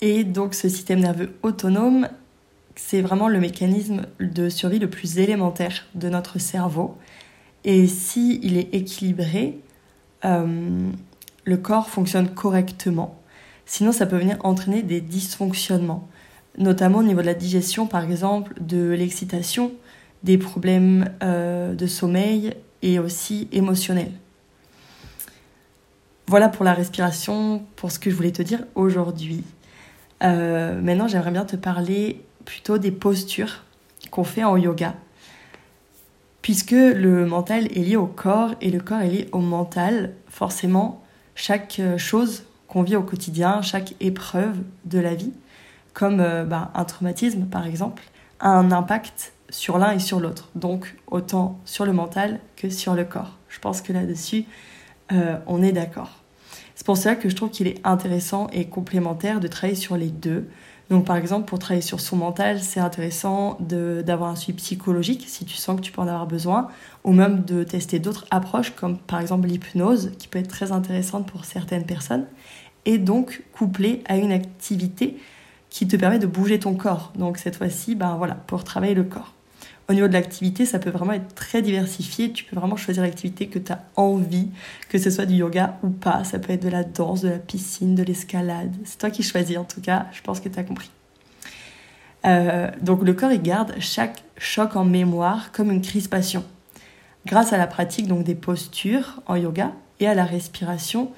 Et 0.00 0.24
donc 0.24 0.54
ce 0.54 0.68
système 0.68 1.00
nerveux 1.00 1.34
autonome, 1.42 2.08
c'est 2.76 3.00
vraiment 3.00 3.28
le 3.28 3.40
mécanisme 3.40 4.02
de 4.20 4.48
survie 4.48 4.78
le 4.78 4.90
plus 4.90 5.18
élémentaire 5.18 5.86
de 5.94 6.08
notre 6.08 6.38
cerveau. 6.38 6.98
Et 7.64 7.86
s'il 7.86 8.44
il 8.44 8.58
est 8.58 8.74
équilibré, 8.74 9.58
euh, 10.24 10.90
le 11.44 11.56
corps 11.56 11.88
fonctionne 11.88 12.28
correctement. 12.28 13.18
Sinon, 13.66 13.92
ça 13.92 14.06
peut 14.06 14.18
venir 14.18 14.36
entraîner 14.44 14.82
des 14.82 15.00
dysfonctionnements, 15.00 16.08
notamment 16.58 16.98
au 16.98 17.02
niveau 17.02 17.20
de 17.20 17.26
la 17.26 17.34
digestion, 17.34 17.86
par 17.86 18.04
exemple, 18.04 18.54
de 18.60 18.90
l'excitation, 18.90 19.72
des 20.22 20.38
problèmes 20.38 21.10
euh, 21.22 21.74
de 21.74 21.86
sommeil 21.86 22.54
et 22.82 22.98
aussi 22.98 23.48
émotionnels. 23.52 24.12
Voilà 26.26 26.48
pour 26.48 26.64
la 26.64 26.72
respiration, 26.72 27.64
pour 27.76 27.90
ce 27.92 27.98
que 27.98 28.10
je 28.10 28.14
voulais 28.14 28.32
te 28.32 28.42
dire 28.42 28.64
aujourd'hui. 28.74 29.44
Euh, 30.22 30.80
maintenant, 30.80 31.06
j'aimerais 31.06 31.30
bien 31.30 31.44
te 31.44 31.56
parler 31.56 32.22
plutôt 32.44 32.78
des 32.78 32.90
postures 32.90 33.62
qu'on 34.10 34.24
fait 34.24 34.44
en 34.44 34.56
yoga. 34.56 34.94
Puisque 36.40 36.72
le 36.72 37.26
mental 37.26 37.66
est 37.66 37.82
lié 37.82 37.96
au 37.96 38.06
corps 38.06 38.54
et 38.60 38.70
le 38.70 38.80
corps 38.80 39.00
est 39.00 39.08
lié 39.08 39.28
au 39.32 39.38
mental, 39.38 40.12
forcément, 40.28 41.02
chaque 41.34 41.78
euh, 41.80 41.98
chose 41.98 42.44
qu'on 42.68 42.82
vit 42.82 42.96
au 42.96 43.02
quotidien, 43.02 43.62
chaque 43.62 43.94
épreuve 44.00 44.56
de 44.84 44.98
la 44.98 45.14
vie, 45.14 45.32
comme 45.92 46.20
euh, 46.20 46.44
bah, 46.44 46.70
un 46.74 46.84
traumatisme 46.84 47.46
par 47.46 47.66
exemple, 47.66 48.02
a 48.40 48.48
un 48.48 48.72
impact 48.72 49.32
sur 49.50 49.78
l'un 49.78 49.92
et 49.92 49.98
sur 49.98 50.20
l'autre. 50.20 50.50
Donc 50.54 50.96
autant 51.06 51.58
sur 51.64 51.86
le 51.86 51.92
mental 51.92 52.40
que 52.56 52.70
sur 52.70 52.94
le 52.94 53.04
corps. 53.04 53.38
Je 53.48 53.60
pense 53.60 53.80
que 53.80 53.92
là-dessus, 53.92 54.44
euh, 55.12 55.36
on 55.46 55.62
est 55.62 55.72
d'accord. 55.72 56.10
C'est 56.74 56.84
pour 56.84 56.96
cela 56.96 57.14
que 57.14 57.28
je 57.28 57.36
trouve 57.36 57.50
qu'il 57.50 57.68
est 57.68 57.80
intéressant 57.84 58.48
et 58.52 58.66
complémentaire 58.66 59.40
de 59.40 59.46
travailler 59.46 59.76
sur 59.76 59.96
les 59.96 60.08
deux. 60.08 60.48
Donc 60.90 61.06
par 61.06 61.16
exemple, 61.16 61.46
pour 61.46 61.58
travailler 61.58 61.82
sur 61.82 62.00
son 62.00 62.16
mental, 62.16 62.60
c'est 62.60 62.80
intéressant 62.80 63.56
d'avoir 63.60 64.30
un 64.30 64.36
suivi 64.36 64.58
psychologique 64.58 65.24
si 65.26 65.44
tu 65.44 65.56
sens 65.56 65.76
que 65.76 65.80
tu 65.80 65.92
peux 65.92 66.02
en 66.02 66.08
avoir 66.08 66.26
besoin, 66.26 66.68
ou 67.04 67.12
même 67.12 67.44
de 67.44 67.62
tester 67.62 68.00
d'autres 68.00 68.26
approches 68.30 68.70
comme 68.70 68.98
par 68.98 69.20
exemple 69.20 69.46
l'hypnose, 69.46 70.12
qui 70.18 70.28
peut 70.28 70.38
être 70.38 70.48
très 70.48 70.72
intéressante 70.72 71.26
pour 71.26 71.44
certaines 71.44 71.86
personnes, 71.86 72.26
et 72.86 72.98
donc 72.98 73.42
couplée 73.52 74.02
à 74.06 74.16
une 74.16 74.32
activité 74.32 75.16
qui 75.70 75.88
te 75.88 75.96
permet 75.96 76.18
de 76.18 76.26
bouger 76.26 76.58
ton 76.58 76.74
corps. 76.74 77.12
Donc 77.16 77.38
cette 77.38 77.56
fois-ci, 77.56 77.94
ben 77.94 78.16
voilà, 78.16 78.34
pour 78.34 78.64
travailler 78.64 78.94
le 78.94 79.04
corps. 79.04 79.32
Au 79.88 79.92
niveau 79.92 80.08
de 80.08 80.14
l'activité, 80.14 80.64
ça 80.64 80.78
peut 80.78 80.90
vraiment 80.90 81.12
être 81.12 81.34
très 81.34 81.60
diversifié. 81.60 82.32
Tu 82.32 82.44
peux 82.44 82.56
vraiment 82.56 82.76
choisir 82.76 83.02
l'activité 83.02 83.48
que 83.48 83.58
tu 83.58 83.72
as 83.72 83.84
envie, 83.96 84.48
que 84.88 84.98
ce 84.98 85.10
soit 85.10 85.26
du 85.26 85.34
yoga 85.34 85.78
ou 85.82 85.90
pas. 85.90 86.24
Ça 86.24 86.38
peut 86.38 86.52
être 86.54 86.62
de 86.62 86.70
la 86.70 86.84
danse, 86.84 87.20
de 87.20 87.28
la 87.28 87.38
piscine, 87.38 87.94
de 87.94 88.02
l'escalade. 88.02 88.74
C'est 88.84 88.98
toi 88.98 89.10
qui 89.10 89.22
choisis 89.22 89.58
en 89.58 89.64
tout 89.64 89.82
cas, 89.82 90.06
je 90.12 90.22
pense 90.22 90.40
que 90.40 90.48
tu 90.48 90.58
as 90.58 90.62
compris. 90.62 90.90
Euh, 92.24 92.70
donc 92.80 93.02
le 93.02 93.12
corps, 93.12 93.32
il 93.32 93.42
garde 93.42 93.74
chaque 93.78 94.24
choc 94.38 94.76
en 94.76 94.84
mémoire 94.84 95.52
comme 95.52 95.70
une 95.70 95.82
crispation. 95.82 96.44
Grâce 97.26 97.52
à 97.52 97.58
la 97.58 97.66
pratique 97.66 98.06
donc 98.06 98.24
des 98.24 98.34
postures 98.34 99.20
en 99.26 99.36
yoga 99.36 99.72
et 100.00 100.06
à 100.06 100.14
la 100.14 100.24
respiration, 100.24 101.10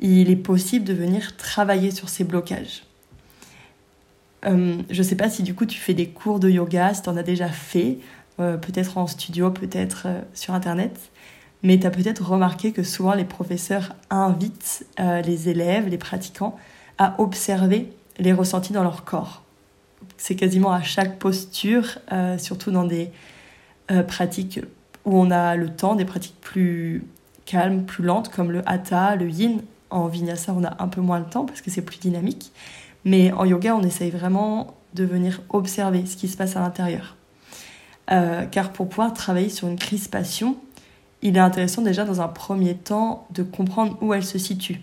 il 0.00 0.30
est 0.30 0.36
possible 0.36 0.84
de 0.84 0.92
venir 0.92 1.36
travailler 1.36 1.90
sur 1.90 2.08
ces 2.08 2.24
blocages. 2.24 2.84
Euh, 4.46 4.76
je 4.90 4.98
ne 4.98 5.06
sais 5.06 5.16
pas 5.16 5.30
si 5.30 5.42
du 5.42 5.54
coup 5.54 5.66
tu 5.66 5.78
fais 5.78 5.94
des 5.94 6.08
cours 6.08 6.38
de 6.38 6.50
yoga, 6.50 6.92
si 6.94 7.02
tu 7.02 7.08
en 7.08 7.16
as 7.16 7.22
déjà 7.22 7.48
fait, 7.48 7.98
euh, 8.40 8.56
peut-être 8.56 8.98
en 8.98 9.06
studio, 9.06 9.50
peut-être 9.50 10.02
euh, 10.06 10.20
sur 10.34 10.54
Internet. 10.54 11.10
Mais 11.62 11.78
tu 11.78 11.86
as 11.86 11.90
peut-être 11.90 12.22
remarqué 12.22 12.72
que 12.72 12.82
souvent 12.82 13.14
les 13.14 13.24
professeurs 13.24 13.94
invitent 14.10 14.84
les 14.98 15.48
élèves, 15.48 15.88
les 15.88 15.96
pratiquants, 15.96 16.58
à 16.98 17.18
observer 17.18 17.90
les 18.18 18.34
ressentis 18.34 18.74
dans 18.74 18.82
leur 18.82 19.04
corps. 19.04 19.42
C'est 20.18 20.36
quasiment 20.36 20.72
à 20.72 20.82
chaque 20.82 21.18
posture, 21.18 22.00
surtout 22.36 22.70
dans 22.70 22.84
des 22.84 23.10
pratiques 24.06 24.60
où 25.06 25.18
on 25.18 25.30
a 25.30 25.56
le 25.56 25.70
temps, 25.70 25.94
des 25.94 26.04
pratiques 26.04 26.38
plus 26.42 27.02
calmes, 27.46 27.84
plus 27.84 28.04
lentes, 28.04 28.28
comme 28.28 28.50
le 28.50 28.60
hatha, 28.68 29.16
le 29.16 29.30
yin. 29.30 29.62
En 29.94 30.08
vinyasa, 30.08 30.52
on 30.52 30.64
a 30.64 30.82
un 30.82 30.88
peu 30.88 31.00
moins 31.00 31.20
le 31.20 31.24
temps 31.24 31.46
parce 31.46 31.60
que 31.60 31.70
c'est 31.70 31.82
plus 31.82 32.00
dynamique. 32.00 32.50
Mais 33.04 33.30
en 33.30 33.44
yoga, 33.44 33.76
on 33.76 33.82
essaye 33.84 34.10
vraiment 34.10 34.74
de 34.94 35.04
venir 35.04 35.40
observer 35.50 36.04
ce 36.04 36.16
qui 36.16 36.26
se 36.26 36.36
passe 36.36 36.56
à 36.56 36.60
l'intérieur. 36.60 37.14
Euh, 38.10 38.44
car 38.46 38.72
pour 38.72 38.88
pouvoir 38.88 39.14
travailler 39.14 39.48
sur 39.48 39.68
une 39.68 39.78
crispation, 39.78 40.56
il 41.22 41.36
est 41.36 41.40
intéressant 41.40 41.80
déjà 41.80 42.04
dans 42.04 42.20
un 42.20 42.26
premier 42.26 42.74
temps 42.74 43.28
de 43.30 43.44
comprendre 43.44 43.96
où 44.00 44.12
elle 44.12 44.24
se 44.24 44.36
situe. 44.36 44.80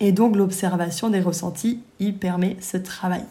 Et 0.00 0.10
donc 0.10 0.34
l'observation 0.34 1.08
des 1.08 1.20
ressentis 1.20 1.80
y 2.00 2.10
permet 2.10 2.56
ce 2.60 2.78
travail. 2.78 3.24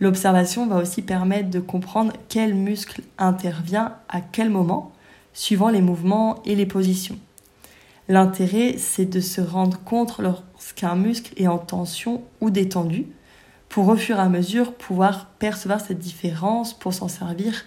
L'observation 0.00 0.66
va 0.66 0.76
aussi 0.76 1.00
permettre 1.00 1.48
de 1.48 1.60
comprendre 1.60 2.12
quel 2.28 2.54
muscle 2.54 3.00
intervient 3.16 3.94
à 4.10 4.20
quel 4.20 4.50
moment, 4.50 4.92
suivant 5.32 5.70
les 5.70 5.80
mouvements 5.80 6.42
et 6.44 6.54
les 6.54 6.66
positions. 6.66 7.18
L'intérêt, 8.08 8.76
c'est 8.78 9.04
de 9.04 9.20
se 9.20 9.42
rendre 9.42 9.78
compte 9.84 10.18
lorsqu'un 10.18 10.94
muscle 10.94 11.32
est 11.36 11.46
en 11.46 11.58
tension 11.58 12.22
ou 12.40 12.48
détendu, 12.48 13.06
pour 13.68 13.86
au 13.88 13.96
fur 13.96 14.16
et 14.16 14.20
à 14.20 14.30
mesure 14.30 14.72
pouvoir 14.72 15.26
percevoir 15.38 15.80
cette 15.80 15.98
différence 15.98 16.72
pour 16.72 16.94
s'en 16.94 17.08
servir 17.08 17.66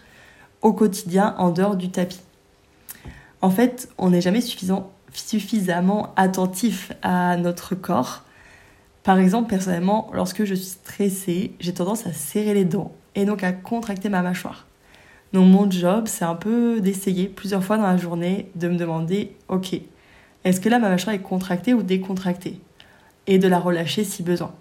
au 0.64 0.74
quotidien 0.74 1.36
en 1.38 1.52
dehors 1.52 1.76
du 1.76 1.92
tapis. 1.92 2.22
En 3.42 3.52
fait, 3.52 3.90
on 4.00 4.10
n'est 4.10 4.22
jamais 4.22 4.42
suffisamment 5.14 6.14
attentif 6.16 6.92
à 7.04 7.38
notre 7.38 7.76
corps. 7.76 8.24
Par 9.04 9.20
exemple, 9.20 9.50
personnellement, 9.50 10.10
lorsque 10.12 10.44
je 10.44 10.56
suis 10.56 10.66
stressée, 10.66 11.54
j'ai 11.60 11.74
tendance 11.74 12.08
à 12.08 12.14
serrer 12.14 12.56
les 12.56 12.66
dents 12.66 12.94
et 13.14 13.26
donc 13.26 13.44
à 13.44 13.52
contracter 13.52 14.10
ma 14.10 14.24
mâchoire. 14.24 14.66
Donc 15.34 15.48
mon 15.52 15.70
job, 15.70 16.08
c'est 16.08 16.26
un 16.26 16.36
peu 16.36 16.82
d'essayer 16.82 17.28
plusieurs 17.28 17.64
fois 17.64 17.78
dans 17.78 17.88
la 17.88 17.98
journée 17.98 18.52
de 18.56 18.68
me 18.68 18.76
demander, 18.76 19.36
ok, 19.48 19.80
est-ce 20.44 20.60
que 20.60 20.70
là 20.70 20.80
ma 20.80 20.90
mâchoire 20.90 21.16
est 21.16 21.20
contractée 21.20 21.74
ou 21.74 21.84
décontractée? 21.84 22.60
Et 23.28 23.38
de 23.38 23.48
la 23.48 23.60
relâcher 23.60 24.04
si 24.04 24.24
besoin. 24.24 24.54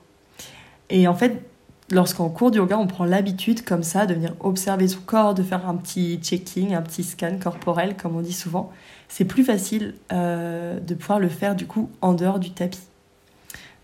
Et 0.90 1.08
en 1.08 1.14
fait, 1.14 1.42
lorsqu'en 1.90 2.28
cours 2.28 2.50
de 2.50 2.56
yoga, 2.56 2.78
on 2.78 2.86
prend 2.86 3.04
l'habitude 3.04 3.64
comme 3.64 3.82
ça 3.82 4.06
de 4.06 4.14
venir 4.14 4.34
observer 4.40 4.88
son 4.88 5.00
corps, 5.00 5.34
de 5.34 5.42
faire 5.42 5.68
un 5.68 5.76
petit 5.76 6.18
checking, 6.22 6.74
un 6.74 6.82
petit 6.82 7.02
scan 7.02 7.38
corporel, 7.40 7.96
comme 7.96 8.16
on 8.16 8.20
dit 8.20 8.32
souvent, 8.32 8.72
c'est 9.08 9.24
plus 9.24 9.44
facile 9.44 9.94
euh, 10.12 10.78
de 10.80 10.94
pouvoir 10.94 11.18
le 11.18 11.28
faire 11.28 11.54
du 11.56 11.66
coup 11.66 11.90
en 12.00 12.14
dehors 12.14 12.38
du 12.38 12.50
tapis. 12.50 12.80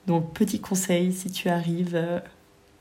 Donc 0.06 0.32
petit 0.34 0.60
conseil, 0.60 1.12
si 1.12 1.30
tu 1.30 1.48
arrives 1.48 1.96
euh, 1.96 2.20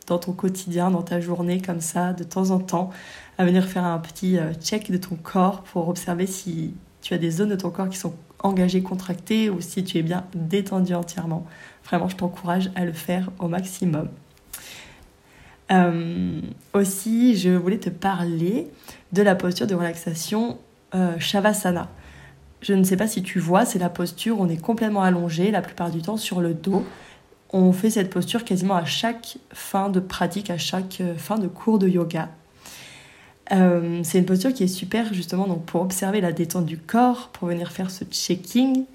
dans 0.08 0.20
ton 0.20 0.34
quotidien, 0.34 0.92
dans 0.92 1.02
ta 1.02 1.20
journée 1.20 1.60
comme 1.60 1.82
ça, 1.82 2.14
de 2.14 2.24
temps 2.24 2.52
en 2.52 2.60
temps, 2.60 2.92
à 3.38 3.46
venir 3.46 3.66
faire 3.66 3.84
un 3.84 3.98
petit 3.98 4.38
euh, 4.38 4.54
check 4.54 4.92
de 4.92 4.98
ton 4.98 5.16
corps 5.16 5.64
pour 5.64 5.90
observer 5.90 6.28
si 6.28 6.74
tu 7.02 7.14
as 7.14 7.18
des 7.18 7.32
zones 7.32 7.50
de 7.50 7.56
ton 7.56 7.72
corps 7.72 7.90
qui 7.90 7.98
sont 7.98 8.14
engagées, 8.40 8.82
contractées 8.82 9.50
ou 9.50 9.62
si 9.62 9.84
tu 9.84 9.98
es 9.98 10.02
bien 10.02 10.26
détendu 10.34 10.94
entièrement. 10.94 11.46
Vraiment, 11.84 12.08
je 12.10 12.16
t'encourage 12.16 12.72
à 12.76 12.86
le 12.86 12.94
faire 12.94 13.32
au 13.40 13.48
maximum. 13.48 14.10
Euh, 15.72 16.42
aussi, 16.74 17.38
je 17.38 17.50
voulais 17.50 17.80
te 17.80 17.90
parler 17.90 18.68
de 19.14 19.22
la 19.22 19.36
posture 19.36 19.68
de 19.68 19.76
relaxation 19.76 20.58
euh, 20.94 21.18
Shavasana. 21.20 21.90
Je 22.62 22.74
ne 22.74 22.84
sais 22.84 22.98
pas 22.98 23.08
si 23.08 23.22
tu 23.22 23.40
vois, 23.40 23.66
c'est 23.66 23.80
la 23.80 23.90
posture, 23.90 24.40
on 24.40 24.50
est 24.50 24.62
complètement 24.62 25.02
allongé 25.02 25.52
la 25.52 25.62
plupart 25.62 25.92
du 25.92 26.02
temps 26.02 26.18
sur 26.18 26.42
le 26.42 26.54
dos. 26.54 26.84
On 27.52 27.72
fait 27.72 27.90
cette 27.90 28.10
posture 28.10 28.44
quasiment 28.44 28.76
à 28.76 28.86
chaque 28.86 29.38
fin 29.54 29.90
de 29.90 30.00
pratique, 30.00 30.50
à 30.50 30.58
chaque 30.58 31.00
euh, 31.02 31.16
fin 31.16 31.38
de 31.38 31.48
cours 31.48 31.80
de 31.80 31.88
yoga. 31.88 32.30
Euh, 33.52 34.02
c'est 34.04 34.18
une 34.18 34.26
posture 34.26 34.54
qui 34.54 34.64
est 34.64 34.68
super 34.68 35.14
justement 35.14 35.48
donc 35.48 35.66
pour 35.66 35.82
observer 35.82 36.22
la 36.22 36.32
détente 36.32 36.66
du 36.66 36.78
corps, 36.78 37.30
pour 37.30 37.48
venir 37.48 37.72
faire 37.72 37.92
ce 37.92 38.04
checking, 38.06 38.86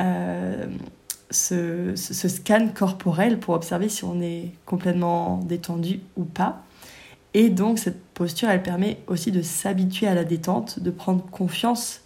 euh, 0.00 0.66
ce, 1.30 1.94
scan 1.96 2.68
corporel 2.74 3.38
pour 3.38 3.54
observer 3.54 3.88
si 3.88 4.04
on 4.04 4.20
est 4.20 4.52
complètement 4.66 5.38
détendu 5.38 6.00
ou 6.16 6.24
pas. 6.24 6.62
Et 7.34 7.48
donc 7.48 7.78
cette 7.78 8.02
posture, 8.14 8.48
elle 8.48 8.62
permet 8.62 8.98
aussi 9.06 9.32
de 9.32 9.42
s'habituer 9.42 10.06
à 10.06 10.14
la 10.14 10.24
détente, 10.24 10.80
de 10.80 10.90
prendre 10.90 11.24
confiance 11.24 12.02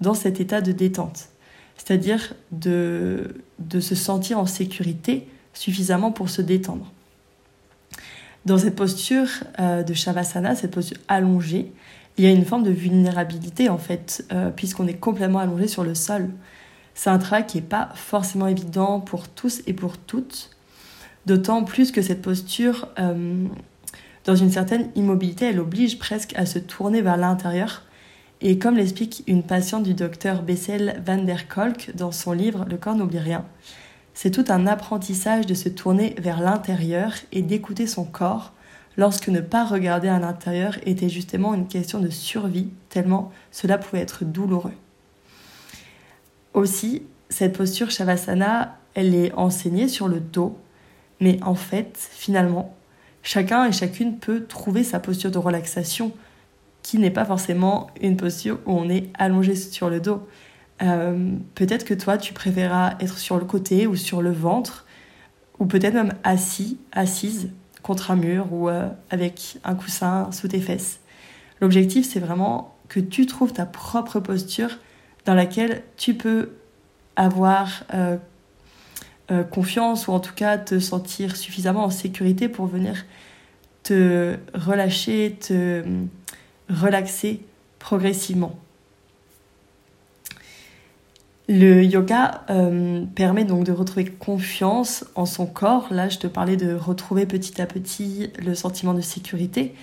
dans 0.00 0.14
cet 0.14 0.40
état 0.40 0.60
de 0.60 0.72
détente. 0.72 1.28
C'est-à-dire 1.76 2.34
de 2.50 3.34
se 3.80 3.94
sentir 3.94 4.38
en 4.38 4.46
sécurité 4.46 5.26
suffisamment 5.52 6.12
pour 6.12 6.28
se 6.28 6.42
détendre. 6.42 6.92
Dans 8.44 8.58
cette 8.58 8.74
posture 8.74 9.28
euh, 9.60 9.82
de 9.82 9.94
Shavasana, 9.94 10.56
cette 10.56 10.72
posture 10.72 10.98
allongée, 11.06 11.72
il 12.18 12.24
y 12.24 12.26
a 12.26 12.30
une 12.30 12.44
forme 12.44 12.64
de 12.64 12.70
vulnérabilité 12.70 13.68
en 13.68 13.78
fait, 13.78 14.24
euh, 14.32 14.50
puisqu'on 14.50 14.86
est 14.88 14.94
complètement 14.94 15.38
allongé 15.38 15.68
sur 15.68 15.84
le 15.84 15.94
sol. 15.94 16.28
C'est 16.94 17.10
un 17.10 17.18
travail 17.18 17.46
qui 17.46 17.58
n'est 17.58 17.66
pas 17.66 17.90
forcément 17.94 18.48
évident 18.48 19.00
pour 19.00 19.28
tous 19.28 19.62
et 19.66 19.72
pour 19.72 19.96
toutes, 19.96 20.50
d'autant 21.24 21.62
plus 21.62 21.92
que 21.92 22.02
cette 22.02 22.20
posture, 22.20 22.88
euh, 22.98 23.46
dans 24.24 24.36
une 24.36 24.50
certaine 24.50 24.90
immobilité, 24.94 25.46
elle 25.46 25.60
oblige 25.60 25.98
presque 25.98 26.34
à 26.36 26.44
se 26.44 26.58
tourner 26.58 27.00
vers 27.00 27.16
l'intérieur. 27.16 27.82
Et 28.40 28.58
comme 28.58 28.76
l'explique 28.76 29.22
une 29.28 29.44
patiente 29.44 29.84
du 29.84 29.94
docteur 29.94 30.42
Bessel 30.42 31.00
van 31.06 31.18
der 31.18 31.46
Kolk 31.46 31.92
dans 31.94 32.10
son 32.10 32.32
livre 32.32 32.66
Le 32.68 32.76
corps 32.76 32.96
n'oublie 32.96 33.20
rien, 33.20 33.44
c'est 34.14 34.30
tout 34.30 34.44
un 34.48 34.66
apprentissage 34.66 35.46
de 35.46 35.54
se 35.54 35.68
tourner 35.68 36.14
vers 36.18 36.40
l'intérieur 36.40 37.12
et 37.32 37.42
d'écouter 37.42 37.86
son 37.86 38.04
corps 38.04 38.52
lorsque 38.96 39.28
ne 39.28 39.40
pas 39.40 39.64
regarder 39.64 40.08
à 40.08 40.18
l'intérieur 40.18 40.76
était 40.84 41.08
justement 41.08 41.54
une 41.54 41.66
question 41.66 41.98
de 41.98 42.10
survie, 42.10 42.68
tellement 42.88 43.32
cela 43.50 43.78
pouvait 43.78 44.02
être 44.02 44.24
douloureux. 44.24 44.74
Aussi, 46.54 47.02
cette 47.30 47.56
posture 47.56 47.90
Shavasana, 47.90 48.76
elle 48.94 49.14
est 49.14 49.32
enseignée 49.32 49.88
sur 49.88 50.08
le 50.08 50.20
dos, 50.20 50.58
mais 51.20 51.42
en 51.42 51.54
fait, 51.54 51.96
finalement, 51.96 52.74
chacun 53.22 53.64
et 53.64 53.72
chacune 53.72 54.18
peut 54.18 54.44
trouver 54.44 54.84
sa 54.84 55.00
posture 55.00 55.30
de 55.30 55.38
relaxation, 55.38 56.12
qui 56.82 56.98
n'est 56.98 57.10
pas 57.10 57.24
forcément 57.24 57.88
une 58.00 58.16
posture 58.16 58.58
où 58.66 58.72
on 58.72 58.90
est 58.90 59.08
allongé 59.14 59.54
sur 59.54 59.88
le 59.88 60.00
dos. 60.00 60.26
Euh, 60.82 61.36
peut-être 61.54 61.84
que 61.84 61.94
toi, 61.94 62.18
tu 62.18 62.32
préféreras 62.32 62.94
être 63.00 63.18
sur 63.18 63.38
le 63.38 63.44
côté 63.44 63.86
ou 63.86 63.96
sur 63.96 64.22
le 64.22 64.32
ventre, 64.32 64.86
ou 65.58 65.66
peut-être 65.66 65.94
même 65.94 66.14
assis, 66.24 66.78
assise 66.92 67.50
contre 67.82 68.10
un 68.10 68.16
mur 68.16 68.52
ou 68.52 68.68
euh, 68.68 68.88
avec 69.10 69.58
un 69.64 69.74
coussin 69.74 70.30
sous 70.32 70.48
tes 70.48 70.60
fesses. 70.60 71.00
L'objectif, 71.60 72.08
c'est 72.08 72.20
vraiment 72.20 72.76
que 72.88 73.00
tu 73.00 73.26
trouves 73.26 73.52
ta 73.52 73.66
propre 73.66 74.20
posture 74.20 74.78
dans 75.24 75.34
laquelle 75.34 75.82
tu 75.96 76.14
peux 76.14 76.50
avoir 77.16 77.84
euh, 77.94 78.16
confiance 79.50 80.08
ou 80.08 80.12
en 80.12 80.20
tout 80.20 80.34
cas 80.34 80.58
te 80.58 80.78
sentir 80.78 81.36
suffisamment 81.36 81.84
en 81.84 81.90
sécurité 81.90 82.48
pour 82.48 82.66
venir 82.66 83.04
te 83.82 84.36
relâcher, 84.54 85.38
te 85.40 85.82
relaxer 86.68 87.40
progressivement. 87.78 88.58
Le 91.54 91.84
yoga 91.84 92.44
euh, 92.48 93.04
permet 93.14 93.44
donc 93.44 93.64
de 93.64 93.72
retrouver 93.72 94.06
confiance 94.06 95.04
en 95.14 95.26
son 95.26 95.44
corps. 95.44 95.88
Là, 95.90 96.08
je 96.08 96.16
te 96.16 96.26
parlais 96.26 96.56
de 96.56 96.72
retrouver 96.72 97.26
petit 97.26 97.60
à 97.60 97.66
petit 97.66 98.30
le 98.38 98.54
sentiment 98.54 98.94
de 98.94 99.02
sécurité. 99.02 99.74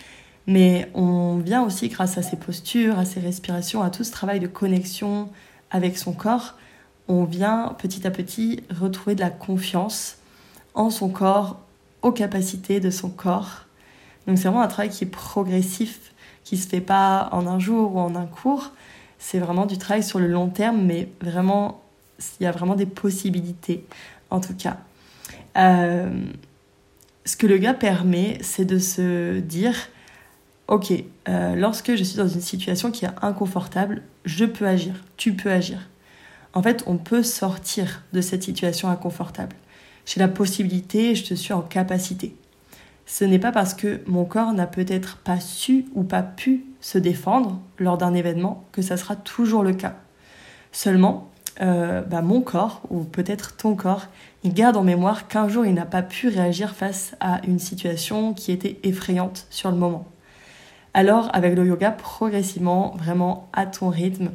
Mais 0.48 0.90
on 0.96 1.38
vient 1.38 1.62
aussi, 1.62 1.90
grâce 1.90 2.18
à 2.18 2.24
ses 2.24 2.38
postures, 2.38 2.98
à 2.98 3.06
ses 3.06 3.20
respirations, 3.20 3.84
à 3.84 3.92
tout 3.92 4.04
ce 4.04 4.12
travail 4.12 4.40
de 4.40 4.48
connexion 4.48 5.30
avec 5.70 6.00
son 6.00 6.12
corps, 6.12 6.56
on 7.08 7.24
vient 7.24 7.76
petit 7.78 8.08
à 8.08 8.10
petit 8.10 8.64
retrouver 8.72 9.14
de 9.14 9.22
la 9.22 9.30
confiance 9.30 10.18
en 10.74 10.90
son 10.90 11.10
corps, 11.10 11.60
aux 12.02 12.12
capacités 12.12 12.80
de 12.80 12.90
son 12.90 13.12
corps. 13.12 13.66
Donc 14.26 14.40
c'est 14.40 14.48
vraiment 14.48 14.64
un 14.64 14.68
travail 14.68 14.90
qui 14.90 15.04
est 15.04 15.08
progressif, 15.08 16.14
qui 16.44 16.58
se 16.58 16.68
fait 16.68 16.82
pas 16.82 17.30
en 17.32 17.46
un 17.46 17.60
jour 17.60 17.96
ou 17.96 18.00
en 18.00 18.16
un 18.16 18.26
cours, 18.26 18.72
c'est 19.20 19.40
vraiment 19.40 19.66
du 19.66 19.78
travail 19.78 20.02
sur 20.02 20.18
le 20.18 20.28
long 20.28 20.48
terme, 20.50 20.82
mais 20.82 21.10
vraiment, 21.22 21.84
il 22.40 22.46
y 22.46 22.48
a 22.48 22.52
vraiment 22.52 22.76
des 22.76 22.86
possibilités, 22.86 23.86
en 24.32 24.40
tout 24.40 24.56
cas. 24.56 24.78
Euh, 25.58 26.10
ce 27.26 27.36
que 27.36 27.46
le 27.46 27.58
gars 27.58 27.74
permet, 27.74 28.40
c'est 28.42 28.66
de 28.66 28.80
se 28.80 29.40
dire, 29.40 29.76
ok, 30.68 30.94
euh, 31.28 31.56
lorsque 31.56 31.96
je 31.96 32.04
suis 32.04 32.18
dans 32.18 32.28
une 32.28 32.42
situation 32.42 32.92
qui 32.92 33.06
est 33.06 33.10
inconfortable, 33.22 34.02
je 34.26 34.46
peux 34.46 34.66
agir, 34.66 34.96
tu 35.18 35.34
peux 35.34 35.52
agir. 35.52 35.90
En 36.54 36.64
fait, 36.64 36.84
on 36.88 36.98
peut 36.98 37.22
sortir 37.22 38.04
de 38.14 38.22
cette 38.22 38.44
situation 38.44 38.90
inconfortable. 38.90 39.56
J'ai 40.06 40.20
la 40.20 40.28
possibilité, 40.28 41.14
je 41.14 41.36
suis 41.36 41.54
en 41.54 41.62
capacité. 41.62 42.36
Ce 43.12 43.26
n'est 43.26 43.40
pas 43.40 43.52
parce 43.52 43.74
que 43.74 44.02
mon 44.06 44.24
corps 44.24 44.54
n'a 44.54 44.68
peut-être 44.68 45.18
pas 45.18 45.40
su 45.40 45.86
ou 45.96 46.04
pas 46.04 46.22
pu 46.22 46.64
se 46.80 47.00
défendre 47.00 47.60
lors 47.80 47.98
d'un 47.98 48.14
événement 48.14 48.66
que 48.72 48.84
ça 48.84 48.98
sera 48.98 49.16
toujours 49.16 49.64
le 49.64 49.74
cas. 49.74 49.96
Seulement, 50.72 51.28
euh, 51.60 52.04
bah, 52.04 52.22
mon 52.22 52.42
corps, 52.42 52.84
ou 52.92 53.00
peut-être 53.00 53.58
ton 53.58 53.74
corps, 53.74 54.06
il 54.44 54.54
garde 54.54 54.78
en 54.78 54.84
mémoire 54.84 55.28
qu'un 55.28 55.50
jour 55.50 55.66
il 55.66 55.74
n'a 55.74 55.88
pas 55.88 56.04
pu 56.04 56.28
réagir 56.28 56.76
face 56.76 57.16
à 57.20 57.42
une 57.48 57.58
situation 57.58 58.36
qui 58.36 58.52
était 58.52 58.78
effrayante 58.84 59.48
sur 59.50 59.72
le 59.72 59.78
moment. 59.78 60.06
Alors, 60.94 61.32
avec 61.34 61.56
le 61.56 61.66
yoga, 61.66 61.90
progressivement, 61.90 62.96
vraiment 62.96 63.50
à 63.54 63.66
ton 63.66 63.90
rythme, 63.90 64.30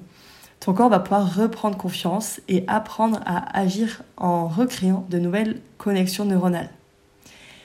ton 0.58 0.74
corps 0.74 0.90
va 0.90 0.98
pouvoir 0.98 1.36
reprendre 1.36 1.76
confiance 1.76 2.40
et 2.48 2.64
apprendre 2.66 3.20
à 3.24 3.56
agir 3.56 4.02
en 4.16 4.48
recréant 4.48 5.06
de 5.10 5.20
nouvelles 5.20 5.60
connexions 5.78 6.24
neuronales. 6.24 6.70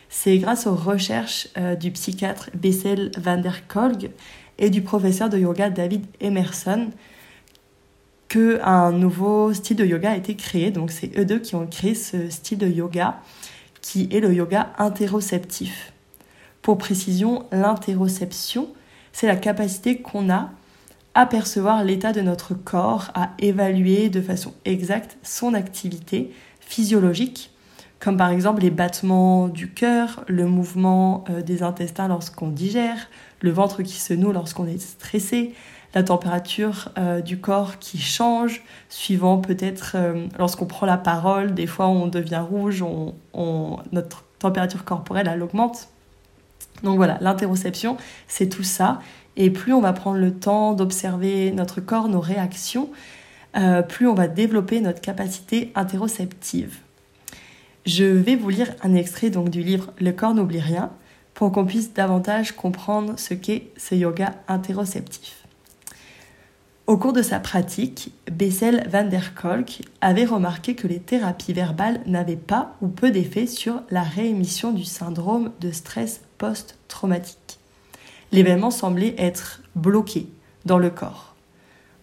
C'est 0.10 0.40
grâce 0.40 0.66
aux 0.66 0.76
recherches 0.76 1.48
euh, 1.58 1.76
du 1.76 1.92
psychiatre 1.92 2.50
Bessel 2.56 3.12
van 3.18 3.38
der 3.38 3.68
Kolk 3.68 4.10
et 4.58 4.72
du 4.72 4.82
professeur 4.82 5.30
de 5.30 5.38
yoga 5.38 5.70
David 5.70 6.06
Emerson 6.20 6.90
qu'un 8.28 8.92
nouveau 8.92 9.54
style 9.54 9.78
de 9.78 9.86
yoga 9.86 10.12
a 10.12 10.16
été 10.16 10.36
créé. 10.36 10.72
Donc 10.72 10.92
c'est 10.92 11.18
eux 11.18 11.26
deux 11.26 11.40
qui 11.40 11.56
ont 11.56 11.68
créé 11.68 11.94
ce 11.94 12.30
style 12.30 12.58
de 12.58 12.68
yoga 12.68 13.22
qui 13.82 14.10
est 14.12 14.20
le 14.20 14.34
yoga 14.34 14.74
interoceptif. 14.78 15.94
Pour 16.62 16.78
précision, 16.78 17.46
l'interoception, 17.52 18.68
c'est 19.14 19.28
la 19.28 19.36
capacité 19.36 20.02
qu'on 20.02 20.30
a 20.30 20.52
à 21.14 21.26
percevoir 21.26 21.84
l'état 21.84 22.14
de 22.14 22.22
notre 22.22 22.54
corps, 22.54 23.12
à 23.14 23.32
évaluer 23.40 24.10
de 24.10 24.22
façon 24.22 24.54
exacte 24.66 25.18
son 25.24 25.54
activité 25.54 26.32
physiologique, 26.60 27.52
comme 28.00 28.16
par 28.16 28.30
exemple 28.30 28.62
les 28.62 28.70
battements 28.70 29.50
du 29.50 29.70
cœur, 29.70 30.24
le 30.28 30.46
mouvement 30.46 31.26
euh, 31.30 31.42
des 31.42 31.64
intestins 31.64 32.08
lorsqu'on 32.08 32.48
digère, 32.48 33.10
le 33.42 33.52
ventre 33.52 33.84
qui 33.84 33.96
se 33.96 34.14
noue 34.14 34.32
lorsqu'on 34.32 34.66
est 34.68 34.80
stressé, 34.80 35.54
la 35.94 36.04
température 36.04 36.92
euh, 36.98 37.20
du 37.20 37.40
corps 37.40 37.78
qui 37.80 37.98
change, 37.98 38.64
suivant 38.88 39.40
peut-être 39.40 39.94
euh, 39.96 40.28
lorsqu'on 40.38 40.66
prend 40.66 40.86
la 40.86 40.98
parole, 40.98 41.54
des 41.54 41.68
fois 41.68 41.88
on 41.88 42.08
devient 42.08 42.44
rouge, 42.50 42.82
on, 42.82 43.80
notre 43.92 44.24
température 44.40 44.86
corporelle 44.86 45.30
elle 45.32 45.44
augmente. 45.44 45.90
Donc 46.84 46.96
voilà, 46.96 47.18
l'interoception, 47.20 47.98
c'est 48.30 48.48
tout 48.48 48.64
ça. 48.64 49.00
Et 49.36 49.50
plus 49.50 49.74
on 49.74 49.82
va 49.82 49.92
prendre 49.92 50.18
le 50.18 50.34
temps 50.34 50.74
d'observer 50.74 51.52
notre 51.52 51.82
corps, 51.82 52.08
nos 52.08 52.22
réactions, 52.22 52.90
plus 53.90 54.08
on 54.08 54.14
va 54.14 54.28
développer 54.28 54.80
notre 54.80 55.02
capacité 55.02 55.72
interoceptive. 55.76 56.78
Je 57.92 58.06
vais 58.06 58.36
vous 58.36 58.50
lire 58.50 58.76
un 58.84 58.94
extrait 58.94 59.32
donc 59.32 59.50
du 59.50 59.64
livre 59.64 59.92
Le 59.98 60.12
corps 60.12 60.36
n'oublie 60.36 60.60
rien 60.60 60.92
pour 61.34 61.52
qu'on 61.52 61.66
puisse 61.66 61.92
davantage 61.92 62.52
comprendre 62.52 63.18
ce 63.18 63.34
qu'est 63.34 63.72
ce 63.78 63.96
yoga 63.96 64.36
interoceptif. 64.48 65.44
Au 66.86 67.00
cours 67.00 67.14
de 67.14 67.24
sa 67.24 67.40
pratique, 67.40 68.14
Bessel 68.32 68.88
van 68.92 69.06
der 69.06 69.34
Kolk 69.34 69.82
avait 70.02 70.26
remarqué 70.26 70.76
que 70.76 70.86
les 70.86 71.00
thérapies 71.00 71.54
verbales 71.54 72.02
n'avaient 72.06 72.36
pas 72.36 72.76
ou 72.82 72.90
peu 72.90 73.10
d'effet 73.10 73.48
sur 73.48 73.82
la 73.90 74.04
réémission 74.04 74.72
du 74.72 74.86
syndrome 74.86 75.52
de 75.60 75.72
stress 75.72 76.22
post-traumatique. 76.38 77.58
L'événement 78.32 78.70
semblait 78.70 79.16
être 79.18 79.64
bloqué 79.74 80.28
dans 80.64 80.78
le 80.78 80.92
corps. 80.92 81.29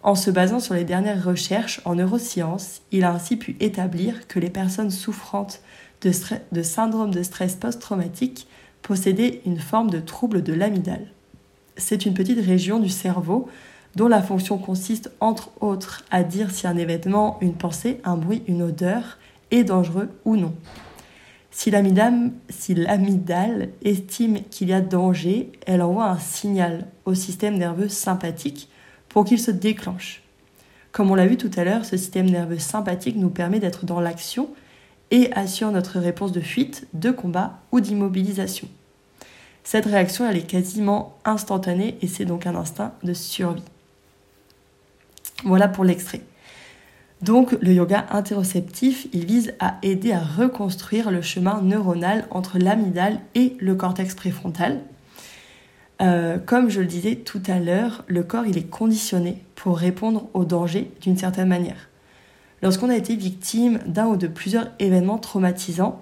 En 0.07 0.15
se 0.15 0.31
basant 0.31 0.61
sur 0.61 0.73
les 0.73 0.85
dernières 0.85 1.25
recherches 1.25 1.81
en 1.83 1.95
neurosciences, 1.95 2.81
il 2.93 3.03
a 3.03 3.11
ainsi 3.11 3.35
pu 3.35 3.57
établir 3.59 4.25
que 4.29 4.39
les 4.39 4.49
personnes 4.49 4.89
souffrantes 4.89 5.59
de, 6.01 6.61
syndrome 6.63 7.11
de 7.11 7.23
stress 7.23 7.55
post-traumatique 7.57 8.47
possédaient 8.81 9.41
une 9.45 9.59
forme 9.59 9.89
de 9.89 9.99
trouble 9.99 10.43
de 10.43 10.53
l'amygdale. 10.53 11.07
C'est 11.75 12.05
une 12.05 12.13
petite 12.13 12.39
région 12.39 12.79
du 12.79 12.87
cerveau 12.87 13.49
dont 13.97 14.07
la 14.07 14.21
fonction 14.21 14.57
consiste 14.57 15.11
entre 15.19 15.51
autres 15.59 16.05
à 16.09 16.23
dire 16.23 16.51
si 16.51 16.67
un 16.67 16.77
événement, 16.77 17.37
une 17.41 17.55
pensée, 17.55 17.99
un 18.05 18.15
bruit, 18.15 18.43
une 18.47 18.61
odeur 18.61 19.17
est 19.51 19.65
dangereux 19.65 20.07
ou 20.23 20.37
non. 20.37 20.55
Si 21.51 21.69
l'amygdale, 21.69 22.31
estime 23.83 24.39
qu'il 24.51 24.69
y 24.69 24.73
a 24.73 24.79
danger, 24.79 25.51
elle 25.65 25.81
envoie 25.81 26.05
un 26.05 26.17
signal 26.17 26.87
au 27.03 27.13
système 27.13 27.57
nerveux 27.57 27.89
sympathique 27.89 28.69
pour 29.09 29.25
qu'il 29.25 29.39
se 29.39 29.51
déclenche. 29.51 30.21
Comme 30.91 31.11
on 31.11 31.15
l'a 31.15 31.27
vu 31.27 31.37
tout 31.37 31.51
à 31.55 31.63
l'heure, 31.63 31.85
ce 31.85 31.97
système 31.97 32.29
nerveux 32.29 32.59
sympathique 32.59 33.15
nous 33.15 33.29
permet 33.29 33.59
d'être 33.59 33.85
dans 33.85 33.99
l'action 33.99 34.49
et 35.11 35.31
assure 35.33 35.71
notre 35.71 35.99
réponse 35.99 36.31
de 36.31 36.41
fuite, 36.41 36.87
de 36.93 37.11
combat 37.11 37.59
ou 37.71 37.79
d'immobilisation. 37.79 38.67
Cette 39.63 39.85
réaction, 39.85 40.27
elle 40.27 40.37
est 40.37 40.47
quasiment 40.47 41.17
instantanée 41.25 41.97
et 42.01 42.07
c'est 42.07 42.25
donc 42.25 42.47
un 42.47 42.55
instinct 42.55 42.93
de 43.03 43.13
survie. 43.13 43.63
Voilà 45.43 45.67
pour 45.67 45.83
l'extrait. 45.83 46.21
Donc 47.21 47.51
le 47.61 47.73
yoga 47.73 48.05
interoceptif, 48.11 49.07
il 49.11 49.25
vise 49.25 49.53
à 49.59 49.77
aider 49.81 50.13
à 50.13 50.19
reconstruire 50.19 51.11
le 51.11 51.21
chemin 51.21 51.61
neuronal 51.61 52.27
entre 52.29 52.59
l'amygdale 52.59 53.19
et 53.35 53.57
le 53.59 53.75
cortex 53.75 54.13
préfrontal. 54.13 54.81
Euh, 56.01 56.37
comme 56.37 56.69
je 56.69 56.81
le 56.81 56.87
disais 56.87 57.15
tout 57.15 57.41
à 57.47 57.59
l'heure, 57.59 58.03
le 58.07 58.23
corps 58.23 58.45
il 58.45 58.57
est 58.57 58.69
conditionné 58.69 59.43
pour 59.55 59.77
répondre 59.77 60.29
au 60.33 60.45
danger 60.45 60.91
d'une 61.01 61.17
certaine 61.17 61.47
manière. 61.47 61.89
Lorsqu'on 62.61 62.89
a 62.89 62.95
été 62.95 63.15
victime 63.15 63.79
d'un 63.85 64.07
ou 64.07 64.17
de 64.17 64.27
plusieurs 64.27 64.69
événements 64.79 65.17
traumatisants, 65.17 66.01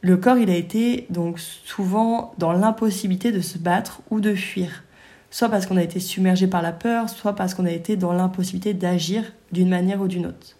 le 0.00 0.16
corps 0.16 0.38
il 0.38 0.48
a 0.48 0.56
été 0.56 1.06
donc 1.10 1.38
souvent 1.38 2.32
dans 2.38 2.52
l'impossibilité 2.52 3.32
de 3.32 3.40
se 3.40 3.58
battre 3.58 4.00
ou 4.10 4.20
de 4.20 4.34
fuir 4.34 4.82
soit 5.30 5.48
parce 5.48 5.66
qu'on 5.66 5.76
a 5.76 5.82
été 5.82 6.00
submergé 6.00 6.46
par 6.46 6.62
la 6.62 6.72
peur, 6.72 7.08
soit 7.08 7.34
parce 7.34 7.54
qu'on 7.54 7.66
a 7.66 7.70
été 7.70 7.96
dans 7.96 8.12
l'impossibilité 8.12 8.74
d'agir 8.74 9.24
d'une 9.52 9.68
manière 9.68 10.00
ou 10.00 10.08
d'une 10.08 10.26
autre. 10.26 10.56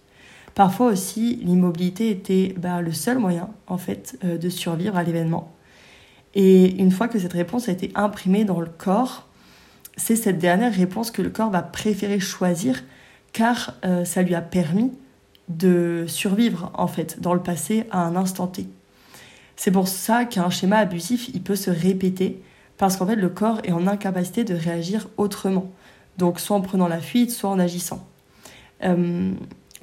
Parfois 0.55 0.87
aussi, 0.87 1.37
l'immobilité 1.43 2.11
était 2.11 2.55
bah, 2.57 2.81
le 2.81 2.93
seul 2.93 3.19
moyen, 3.19 3.51
en 3.67 3.79
fait, 3.79 4.19
euh, 4.25 4.39
de 4.39 4.49
survivre 4.49 4.97
à 4.97 5.03
l'événement. 5.03 5.53
Et 6.35 6.77
une 6.77 6.91
fois 6.91 7.09
que 7.09 7.19
cette 7.19 7.33
réponse 7.33 7.69
a 7.69 7.73
été 7.73 7.91
imprimée 7.95 8.45
dans 8.45 8.61
le 8.61 8.69
corps, 8.69 9.27
c'est 9.97 10.17
cette 10.17 10.39
dernière 10.39 10.75
réponse 10.75 11.11
que 11.11 11.23
le 11.23 11.31
corps 11.31 11.51
va 11.51 11.63
préférer 11.63 12.21
choisir, 12.21 12.83
car 13.33 13.75
euh, 13.85 14.05
ça 14.05 14.23
lui 14.23 14.35
a 14.35 14.41
permis 14.41 14.93
de 15.49 16.05
survivre, 16.07 16.71
en 16.75 16.87
fait, 16.87 17.21
dans 17.21 17.35
le 17.35 17.43
passé 17.43 17.85
à 17.91 18.05
un 18.05 18.17
instant 18.17 18.47
T. 18.47 18.67
C'est 19.57 19.73
pour 19.73 19.89
ça 19.89 20.25
qu'un 20.25 20.49
schéma 20.49 20.79
abusif, 20.79 21.29
il 21.35 21.43
peut 21.43 21.57
se 21.57 21.71
répéter 21.71 22.43
parce 22.81 22.97
qu'en 22.97 23.07
fait 23.07 23.17
le 23.17 23.29
corps 23.29 23.61
est 23.63 23.73
en 23.73 23.87
incapacité 23.87 24.43
de 24.43 24.55
réagir 24.55 25.09
autrement. 25.19 25.71
Donc 26.17 26.41
soit 26.41 26.57
en 26.57 26.63
prenant 26.63 26.89
la 26.89 26.99
fuite, 26.99 27.31
soit 27.31 27.51
en 27.51 27.59
agissant. 27.59 28.09
Euh, 28.85 29.33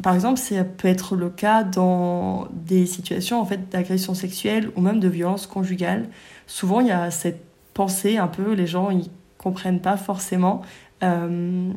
par 0.04 0.14
exemple, 0.14 0.40
ça 0.40 0.64
peut 0.64 0.88
être 0.88 1.16
le 1.16 1.30
cas 1.30 1.64
dans 1.64 2.48
des 2.52 2.86
situations 2.86 3.42
en 3.42 3.46
fait 3.46 3.70
d'agression 3.70 4.14
sexuelle 4.14 4.70
ou 4.76 4.82
même 4.82 5.00
de 5.00 5.08
violence 5.08 5.48
conjugale. 5.48 6.08
Souvent, 6.46 6.82
il 6.82 6.88
y 6.88 6.92
a 6.92 7.10
cette 7.10 7.44
pensée 7.74 8.18
un 8.18 8.28
peu, 8.28 8.54
les 8.54 8.68
gens 8.68 8.90
ils 8.92 9.10
comprennent 9.38 9.82
pas 9.82 9.98
forcément 9.98 10.62
euh, 11.04 11.72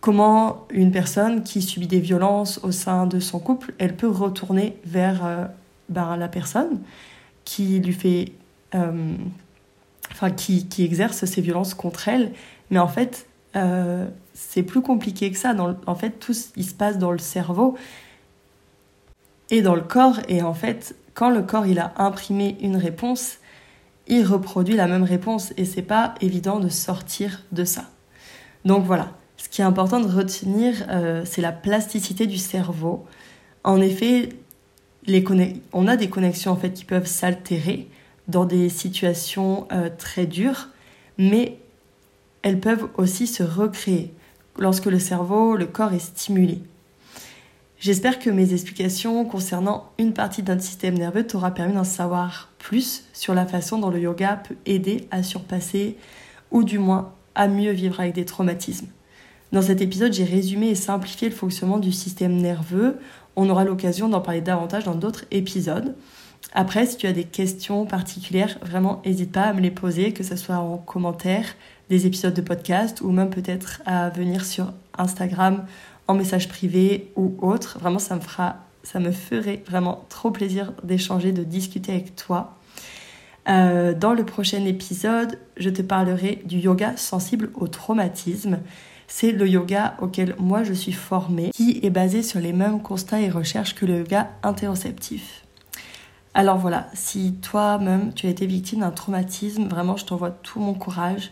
comment 0.00 0.66
une 0.70 0.90
personne 0.92 1.42
qui 1.42 1.62
subit 1.62 1.86
des 1.86 2.00
violences 2.00 2.60
au 2.62 2.70
sein 2.70 3.06
de 3.06 3.18
son 3.18 3.38
couple, 3.38 3.74
elle 3.78 3.96
peut 3.96 4.08
retourner 4.08 4.78
vers 4.84 5.24
euh, 5.24 5.46
ben, 5.88 6.16
la 6.16 6.28
personne 6.28 6.80
qui 7.44 7.80
lui 7.80 7.92
fait 7.92 8.32
enfin, 10.12 10.30
qui, 10.30 10.68
qui 10.68 10.84
exerce 10.84 11.24
ces 11.24 11.40
violences 11.40 11.72
contre 11.72 12.08
elle. 12.08 12.32
Mais 12.70 12.78
en 12.78 12.88
fait, 12.88 13.26
euh, 13.56 14.06
c'est 14.34 14.62
plus 14.62 14.82
compliqué 14.82 15.30
que 15.30 15.38
ça. 15.38 15.54
En 15.86 15.94
fait, 15.94 16.10
tout 16.18 16.34
il 16.56 16.64
se 16.64 16.74
passe 16.74 16.98
dans 16.98 17.12
le 17.12 17.18
cerveau 17.18 17.76
et 19.50 19.62
dans 19.62 19.74
le 19.74 19.82
corps. 19.82 20.20
Et 20.28 20.42
en 20.42 20.54
fait, 20.54 20.94
quand 21.14 21.30
le 21.30 21.42
corps 21.42 21.66
il 21.66 21.78
a 21.78 21.94
imprimé 21.96 22.56
une 22.60 22.76
réponse, 22.76 23.38
il 24.06 24.24
reproduit 24.24 24.76
la 24.76 24.86
même 24.86 25.04
réponse. 25.04 25.52
Et 25.56 25.64
c'est 25.64 25.82
pas 25.82 26.14
évident 26.20 26.60
de 26.60 26.68
sortir 26.68 27.42
de 27.52 27.64
ça. 27.64 27.90
Donc 28.64 28.84
voilà. 28.84 29.12
Ce 29.38 29.48
qui 29.48 29.60
est 29.60 29.64
important 29.64 30.00
de 30.00 30.08
retenir, 30.08 30.86
euh, 30.88 31.22
c'est 31.24 31.42
la 31.42 31.52
plasticité 31.52 32.26
du 32.26 32.38
cerveau. 32.38 33.04
En 33.64 33.80
effet, 33.80 34.30
on 35.72 35.86
a 35.86 35.96
des 35.96 36.08
connexions 36.08 36.52
en 36.52 36.56
fait 36.56 36.72
qui 36.72 36.84
peuvent 36.84 37.06
s'altérer, 37.06 37.88
dans 38.28 38.44
des 38.44 38.68
situations 38.68 39.68
euh, 39.72 39.88
très 39.96 40.26
dures, 40.26 40.70
mais 41.18 41.58
elles 42.46 42.60
peuvent 42.60 42.86
aussi 42.96 43.26
se 43.26 43.42
recréer 43.42 44.14
lorsque 44.56 44.86
le 44.86 45.00
cerveau, 45.00 45.56
le 45.56 45.66
corps 45.66 45.92
est 45.92 45.98
stimulé. 45.98 46.62
J'espère 47.80 48.20
que 48.20 48.30
mes 48.30 48.52
explications 48.52 49.24
concernant 49.24 49.90
une 49.98 50.12
partie 50.12 50.44
d'un 50.44 50.60
système 50.60 50.96
nerveux 50.96 51.26
t'aura 51.26 51.50
permis 51.50 51.74
d'en 51.74 51.82
savoir 51.82 52.52
plus 52.60 53.02
sur 53.12 53.34
la 53.34 53.46
façon 53.46 53.80
dont 53.80 53.90
le 53.90 53.98
yoga 53.98 54.36
peut 54.36 54.54
aider 54.64 55.08
à 55.10 55.24
surpasser 55.24 55.96
ou 56.52 56.62
du 56.62 56.78
moins 56.78 57.14
à 57.34 57.48
mieux 57.48 57.72
vivre 57.72 57.98
avec 57.98 58.14
des 58.14 58.24
traumatismes. 58.24 58.90
Dans 59.50 59.62
cet 59.62 59.80
épisode, 59.80 60.12
j'ai 60.12 60.22
résumé 60.22 60.68
et 60.68 60.76
simplifié 60.76 61.28
le 61.28 61.34
fonctionnement 61.34 61.78
du 61.78 61.90
système 61.90 62.36
nerveux. 62.36 63.00
On 63.34 63.50
aura 63.50 63.64
l'occasion 63.64 64.08
d'en 64.08 64.20
parler 64.20 64.40
davantage 64.40 64.84
dans 64.84 64.94
d'autres 64.94 65.24
épisodes. 65.32 65.96
Après, 66.52 66.86
si 66.86 66.96
tu 66.96 67.08
as 67.08 67.12
des 67.12 67.24
questions 67.24 67.86
particulières, 67.86 68.56
vraiment, 68.62 69.02
n'hésite 69.04 69.32
pas 69.32 69.42
à 69.42 69.52
me 69.52 69.60
les 69.60 69.72
poser, 69.72 70.12
que 70.12 70.22
ce 70.22 70.36
soit 70.36 70.56
en 70.56 70.78
commentaire 70.78 71.44
des 71.88 72.06
épisodes 72.06 72.34
de 72.34 72.40
podcast 72.40 73.00
ou 73.00 73.10
même 73.10 73.30
peut-être 73.30 73.82
à 73.86 74.10
venir 74.10 74.44
sur 74.44 74.72
Instagram 74.98 75.64
en 76.08 76.14
message 76.14 76.48
privé 76.48 77.12
ou 77.16 77.34
autre. 77.40 77.78
Vraiment, 77.78 77.98
ça 77.98 78.16
me 78.16 78.20
fera, 78.20 78.56
ça 78.82 79.00
me 79.00 79.12
ferait 79.12 79.62
vraiment 79.66 80.04
trop 80.08 80.30
plaisir 80.30 80.72
d'échanger, 80.82 81.32
de 81.32 81.44
discuter 81.44 81.92
avec 81.92 82.16
toi. 82.16 82.56
Euh, 83.48 83.94
dans 83.94 84.12
le 84.12 84.24
prochain 84.24 84.64
épisode, 84.64 85.38
je 85.56 85.70
te 85.70 85.82
parlerai 85.82 86.42
du 86.44 86.58
yoga 86.58 86.96
sensible 86.96 87.50
au 87.54 87.68
traumatisme. 87.68 88.58
C'est 89.06 89.30
le 89.30 89.48
yoga 89.48 89.96
auquel 90.00 90.34
moi 90.38 90.64
je 90.64 90.72
suis 90.72 90.92
formée, 90.92 91.50
qui 91.50 91.78
est 91.82 91.90
basé 91.90 92.22
sur 92.24 92.40
les 92.40 92.52
mêmes 92.52 92.82
constats 92.82 93.20
et 93.20 93.30
recherches 93.30 93.76
que 93.76 93.86
le 93.86 93.98
yoga 93.98 94.30
interoceptif. 94.42 95.44
Alors 96.34 96.58
voilà, 96.58 96.88
si 96.92 97.34
toi-même 97.34 98.12
tu 98.12 98.26
as 98.26 98.30
été 98.30 98.46
victime 98.46 98.80
d'un 98.80 98.90
traumatisme, 98.90 99.68
vraiment 99.68 99.96
je 99.96 100.04
t'envoie 100.04 100.30
tout 100.30 100.58
mon 100.58 100.74
courage. 100.74 101.30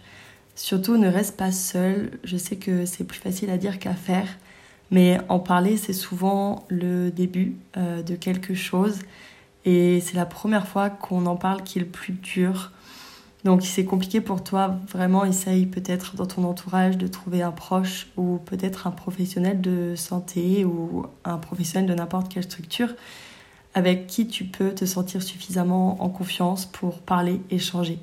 Surtout 0.55 0.97
ne 0.97 1.09
reste 1.09 1.37
pas 1.37 1.53
seul. 1.53 2.19
Je 2.25 2.37
sais 2.37 2.57
que 2.57 2.87
c'est 2.87 3.05
plus 3.05 3.19
facile 3.19 3.51
à 3.51 3.59
dire 3.59 3.79
qu'à 3.79 3.95
faire, 3.95 4.29
Mais 4.91 5.19
en 5.29 5.41
parler, 5.41 5.77
c'est 5.77 5.95
souvent 5.95 6.67
le 6.69 7.11
début 7.11 7.57
euh, 7.77 8.03
de 8.03 8.15
quelque 8.15 8.55
chose. 8.55 9.01
Et 9.65 10.01
c'est 10.01 10.15
la 10.15 10.27
première 10.27 10.69
fois 10.69 10.91
qu'on 10.91 11.27
en 11.27 11.37
parle 11.37 11.63
qui 11.63 11.79
est 11.79 11.83
le 11.83 11.89
plus 11.89 12.13
dur. 12.13 12.71
Donc 13.45 13.63
si 13.63 13.69
c'est 13.69 13.85
compliqué 13.85 14.21
pour 14.21 14.43
toi, 14.45 14.79
vraiment 14.91 15.25
essaye 15.25 15.67
peut-être 15.67 16.17
dans 16.17 16.27
ton 16.27 16.45
entourage 16.45 16.97
de 16.97 17.07
trouver 17.07 17.43
un 17.43 17.51
proche 17.51 18.09
ou 18.17 18.39
peut-être 18.39 18.87
un 18.87 18.91
professionnel 18.91 19.61
de 19.61 19.95
santé 19.97 20.65
ou 20.65 21.07
un 21.25 21.39
professionnel 21.39 21.89
de 21.89 21.95
n'importe 21.95 22.33
quelle 22.33 22.45
structure 22.45 22.95
avec 23.75 24.07
qui 24.07 24.29
tu 24.29 24.45
peux 24.45 24.73
te 24.73 24.85
sentir 24.85 25.23
suffisamment 25.23 26.03
en 26.03 26.09
confiance 26.09 26.65
pour 26.65 27.01
parler, 27.01 27.41
échanger. 27.51 27.99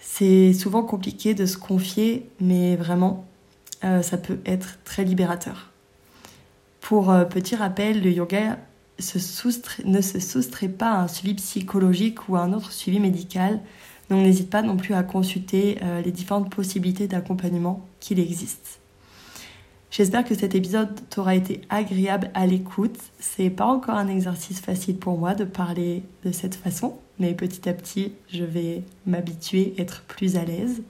C'est 0.00 0.52
souvent 0.54 0.82
compliqué 0.82 1.34
de 1.34 1.46
se 1.46 1.58
confier, 1.58 2.28
mais 2.40 2.74
vraiment, 2.76 3.26
euh, 3.84 4.02
ça 4.02 4.16
peut 4.16 4.38
être 4.46 4.78
très 4.84 5.04
libérateur. 5.04 5.70
Pour 6.80 7.10
euh, 7.10 7.24
petit 7.24 7.54
rappel, 7.54 8.02
le 8.02 8.10
yoga 8.10 8.58
ne 8.98 10.00
se 10.00 10.20
soustrait 10.20 10.68
pas 10.68 10.92
à 10.92 11.02
un 11.02 11.08
suivi 11.08 11.34
psychologique 11.34 12.28
ou 12.28 12.36
à 12.36 12.40
un 12.40 12.52
autre 12.52 12.72
suivi 12.72 12.98
médical, 12.98 13.60
donc 14.08 14.24
n'hésite 14.24 14.50
pas 14.50 14.62
non 14.62 14.76
plus 14.76 14.94
à 14.94 15.02
consulter 15.02 15.78
euh, 15.82 16.02
les 16.02 16.12
différentes 16.12 16.50
possibilités 16.50 17.06
d'accompagnement 17.06 17.86
qu'il 18.00 18.18
existe. 18.18 18.80
J'espère 19.90 20.24
que 20.24 20.36
cet 20.36 20.54
épisode 20.54 20.88
t'aura 21.10 21.34
été 21.34 21.62
agréable 21.68 22.30
à 22.34 22.46
l'écoute. 22.46 22.96
C'est 23.18 23.50
pas 23.50 23.66
encore 23.66 23.96
un 23.96 24.06
exercice 24.06 24.60
facile 24.60 24.96
pour 24.96 25.18
moi 25.18 25.34
de 25.34 25.44
parler 25.44 26.04
de 26.24 26.30
cette 26.30 26.54
façon, 26.54 26.98
mais 27.18 27.34
petit 27.34 27.68
à 27.68 27.72
petit, 27.72 28.12
je 28.28 28.44
vais 28.44 28.84
m'habituer, 29.04 29.74
être 29.78 30.02
plus 30.02 30.36
à 30.36 30.44
l'aise. 30.44 30.82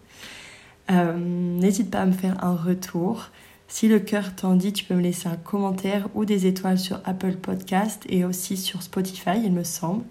Euh, 0.90 1.16
n'hésite 1.16 1.90
pas 1.90 2.00
à 2.00 2.06
me 2.06 2.12
faire 2.12 2.44
un 2.44 2.54
retour. 2.54 3.30
Si 3.68 3.88
le 3.88 4.00
cœur 4.00 4.34
t'en 4.36 4.54
dit, 4.54 4.74
tu 4.74 4.84
peux 4.84 4.94
me 4.94 5.00
laisser 5.00 5.28
un 5.28 5.36
commentaire 5.36 6.08
ou 6.14 6.26
des 6.26 6.46
étoiles 6.46 6.78
sur 6.78 7.00
Apple 7.06 7.36
Podcast 7.36 8.04
et 8.06 8.26
aussi 8.26 8.58
sur 8.58 8.82
Spotify, 8.82 9.40
il 9.42 9.52
me 9.52 9.64
semble. 9.64 10.04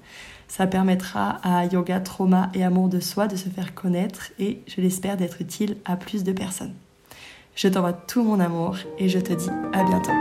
Ça 0.48 0.66
permettra 0.66 1.40
à 1.44 1.68
Yoga, 1.68 2.00
Trauma 2.00 2.50
et 2.56 2.64
Amour 2.64 2.90
de 2.90 3.00
Soi 3.00 3.28
de 3.28 3.36
se 3.36 3.50
faire 3.50 3.76
connaître 3.76 4.32
et 4.40 4.62
je 4.66 4.82
l'espère 4.82 5.16
d'être 5.16 5.42
utile 5.42 5.78
à 5.86 5.96
plus 5.96 6.24
de 6.24 6.32
personnes. 6.32 6.74
Je 7.62 7.68
t'envoie 7.68 7.92
tout 7.92 8.24
mon 8.24 8.40
amour 8.40 8.78
et 8.98 9.10
je 9.10 9.20
te 9.20 9.34
dis 9.34 9.50
à 9.74 9.84
bientôt. 9.84 10.14